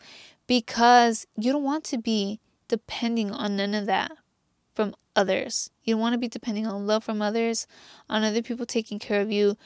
because 0.47 1.28
you 1.38 1.52
don't 1.52 1.63
want 1.63 1.84
to 1.86 2.00
be 2.00 2.39
depending 2.67 3.32
on 3.32 3.56
none 3.56 3.76
of 3.76 3.86
that 3.86 4.12
from 4.73 4.95
others. 5.15 5.69
You 5.84 5.93
don't 5.93 6.02
want 6.02 6.13
to 6.13 6.19
be 6.19 6.28
depending 6.28 6.65
on 6.65 6.88
love 6.88 7.04
from 7.04 7.21
others, 7.21 7.67
on 8.10 8.23
other 8.23 8.41
people 8.41 8.65
taking 8.65 8.97
care 8.97 9.21
of 9.21 9.32
you, 9.32 9.58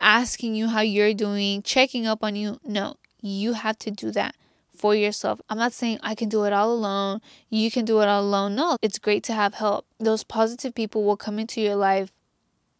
asking 0.00 0.56
you 0.56 0.66
how 0.66 0.80
you're 0.80 1.14
doing, 1.14 1.62
checking 1.62 2.08
up 2.08 2.24
on 2.24 2.34
you. 2.34 2.58
No, 2.64 2.96
you 3.20 3.52
have 3.52 3.78
to 3.80 3.92
do 3.92 4.10
that 4.10 4.34
for 4.80 4.94
yourself. 4.94 5.40
I'm 5.50 5.58
not 5.58 5.74
saying 5.74 5.98
I 6.02 6.14
can 6.14 6.30
do 6.30 6.44
it 6.44 6.54
all 6.54 6.72
alone. 6.72 7.20
You 7.50 7.70
can 7.70 7.84
do 7.84 8.00
it 8.00 8.08
all 8.08 8.22
alone. 8.22 8.54
No, 8.54 8.78
it's 8.80 8.98
great 8.98 9.22
to 9.24 9.34
have 9.34 9.54
help. 9.54 9.86
Those 9.98 10.24
positive 10.24 10.74
people 10.74 11.04
will 11.04 11.18
come 11.18 11.38
into 11.38 11.60
your 11.60 11.76
life. 11.76 12.10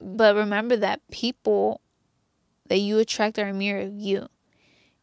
But 0.00 0.34
remember 0.34 0.76
that 0.76 1.02
people 1.10 1.82
that 2.68 2.78
you 2.78 2.98
attract 2.98 3.38
are 3.38 3.48
a 3.48 3.52
mirror 3.52 3.82
of 3.82 3.98
you. 3.98 4.28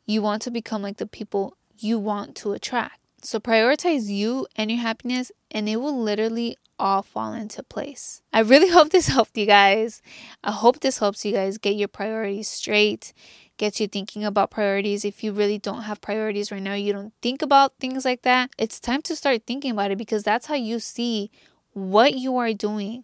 You 0.08 0.24
want 0.24 0.42
to 0.44 0.52
become 0.52 0.82
like 0.82 0.98
the 0.98 1.06
people 1.06 1.56
you 1.78 2.00
want 2.00 2.36
to 2.38 2.54
attract. 2.54 3.00
So 3.22 3.40
prioritize 3.40 4.08
you 4.08 4.48
and 4.56 4.72
your 4.72 4.80
happiness, 4.80 5.32
and 5.52 5.70
it 5.70 5.78
will 5.78 6.02
literally 6.02 6.58
all 6.80 7.02
fall 7.02 7.34
into 7.34 7.62
place. 7.62 8.22
I 8.34 8.40
really 8.40 8.70
hope 8.76 8.90
this 8.90 9.08
helped 9.08 9.38
you 9.38 9.46
guys. 9.46 10.02
I 10.44 10.52
hope 10.52 10.80
this 10.80 10.98
helps 10.98 11.26
you 11.26 11.34
guys 11.34 11.60
get 11.60 11.76
your 11.76 11.90
priorities 11.90 12.48
straight 12.48 13.14
gets 13.58 13.80
you 13.80 13.88
thinking 13.88 14.24
about 14.24 14.52
priorities. 14.52 15.04
If 15.04 15.24
you 15.24 15.32
really 15.32 15.58
don't 15.58 15.84
have 15.84 16.02
priorities 16.02 16.52
right 16.52 16.62
now, 16.62 16.74
you 16.74 16.94
don't 16.94 17.14
think 17.22 17.42
about 17.42 17.74
things 17.80 18.06
like 18.06 18.22
that, 18.24 18.52
it's 18.58 18.80
time 18.80 19.02
to 19.04 19.16
start 19.16 19.44
thinking 19.46 19.72
about 19.72 19.92
it 19.92 19.98
because 19.98 20.24
that's 20.24 20.48
how 20.48 20.56
you 20.56 20.80
see 20.80 21.32
what 21.74 22.16
you 22.16 22.38
are 22.38 22.54
doing 22.54 23.04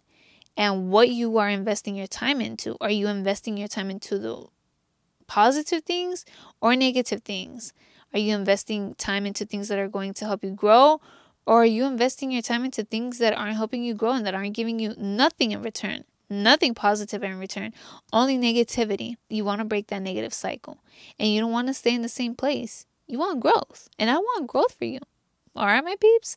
and 0.56 0.90
what 0.90 1.08
you 1.08 1.36
are 1.38 1.48
investing 1.48 1.96
your 1.96 2.06
time 2.06 2.40
into. 2.40 2.76
Are 2.80 2.90
you 2.90 3.08
investing 3.08 3.56
your 3.56 3.68
time 3.68 3.90
into 3.90 4.18
the 4.18 4.46
positive 5.26 5.82
things 5.82 6.24
or 6.60 6.76
negative 6.76 7.22
things? 7.22 7.72
Are 8.12 8.18
you 8.18 8.34
investing 8.34 8.94
time 8.94 9.26
into 9.26 9.44
things 9.44 9.68
that 9.68 9.78
are 9.78 9.88
going 9.88 10.14
to 10.14 10.24
help 10.24 10.44
you 10.44 10.50
grow? 10.50 11.00
Or 11.46 11.62
are 11.62 11.66
you 11.66 11.84
investing 11.84 12.30
your 12.30 12.42
time 12.42 12.64
into 12.64 12.84
things 12.84 13.18
that 13.18 13.36
aren't 13.36 13.56
helping 13.56 13.82
you 13.84 13.94
grow 13.94 14.12
and 14.12 14.24
that 14.24 14.34
aren't 14.34 14.54
giving 14.54 14.78
you 14.78 14.94
nothing 14.96 15.50
in 15.50 15.62
return? 15.62 16.04
Nothing 16.42 16.74
positive 16.74 17.22
in 17.22 17.38
return, 17.38 17.72
only 18.12 18.36
negativity. 18.36 19.16
You 19.28 19.44
want 19.44 19.60
to 19.60 19.64
break 19.64 19.86
that 19.88 20.02
negative 20.02 20.34
cycle 20.34 20.78
and 21.18 21.28
you 21.28 21.40
don't 21.40 21.52
want 21.52 21.68
to 21.68 21.74
stay 21.74 21.94
in 21.94 22.02
the 22.02 22.08
same 22.08 22.34
place. 22.34 22.86
You 23.06 23.18
want 23.18 23.40
growth, 23.40 23.88
and 23.98 24.10
I 24.10 24.16
want 24.16 24.46
growth 24.46 24.74
for 24.78 24.86
you. 24.86 25.00
All 25.56 25.66
right, 25.66 25.84
my 25.84 25.94
peeps. 26.00 26.36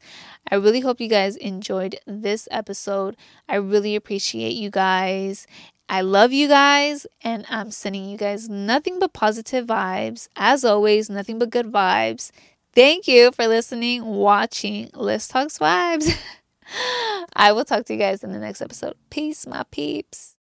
I 0.51 0.55
really 0.55 0.81
hope 0.81 0.99
you 0.99 1.07
guys 1.07 1.37
enjoyed 1.37 1.97
this 2.05 2.47
episode. 2.51 3.15
I 3.49 3.55
really 3.55 3.95
appreciate 3.95 4.53
you 4.53 4.69
guys. 4.69 5.47
I 5.89 6.01
love 6.01 6.33
you 6.33 6.47
guys, 6.47 7.07
and 7.21 7.45
I'm 7.49 7.71
sending 7.71 8.09
you 8.09 8.17
guys 8.17 8.49
nothing 8.49 8.99
but 8.99 9.13
positive 9.13 9.65
vibes. 9.65 10.27
As 10.35 10.65
always, 10.65 11.09
nothing 11.09 11.39
but 11.39 11.49
good 11.49 11.71
vibes. 11.71 12.31
Thank 12.75 13.07
you 13.07 13.31
for 13.31 13.47
listening, 13.47 14.05
watching 14.05 14.91
Lis 14.93 15.27
Talks 15.27 15.57
Vibes. 15.57 16.15
I 17.33 17.51
will 17.51 17.65
talk 17.65 17.85
to 17.85 17.93
you 17.93 17.99
guys 17.99 18.23
in 18.23 18.31
the 18.31 18.39
next 18.39 18.61
episode. 18.61 18.95
Peace, 19.09 19.47
my 19.47 19.63
peeps. 19.71 20.35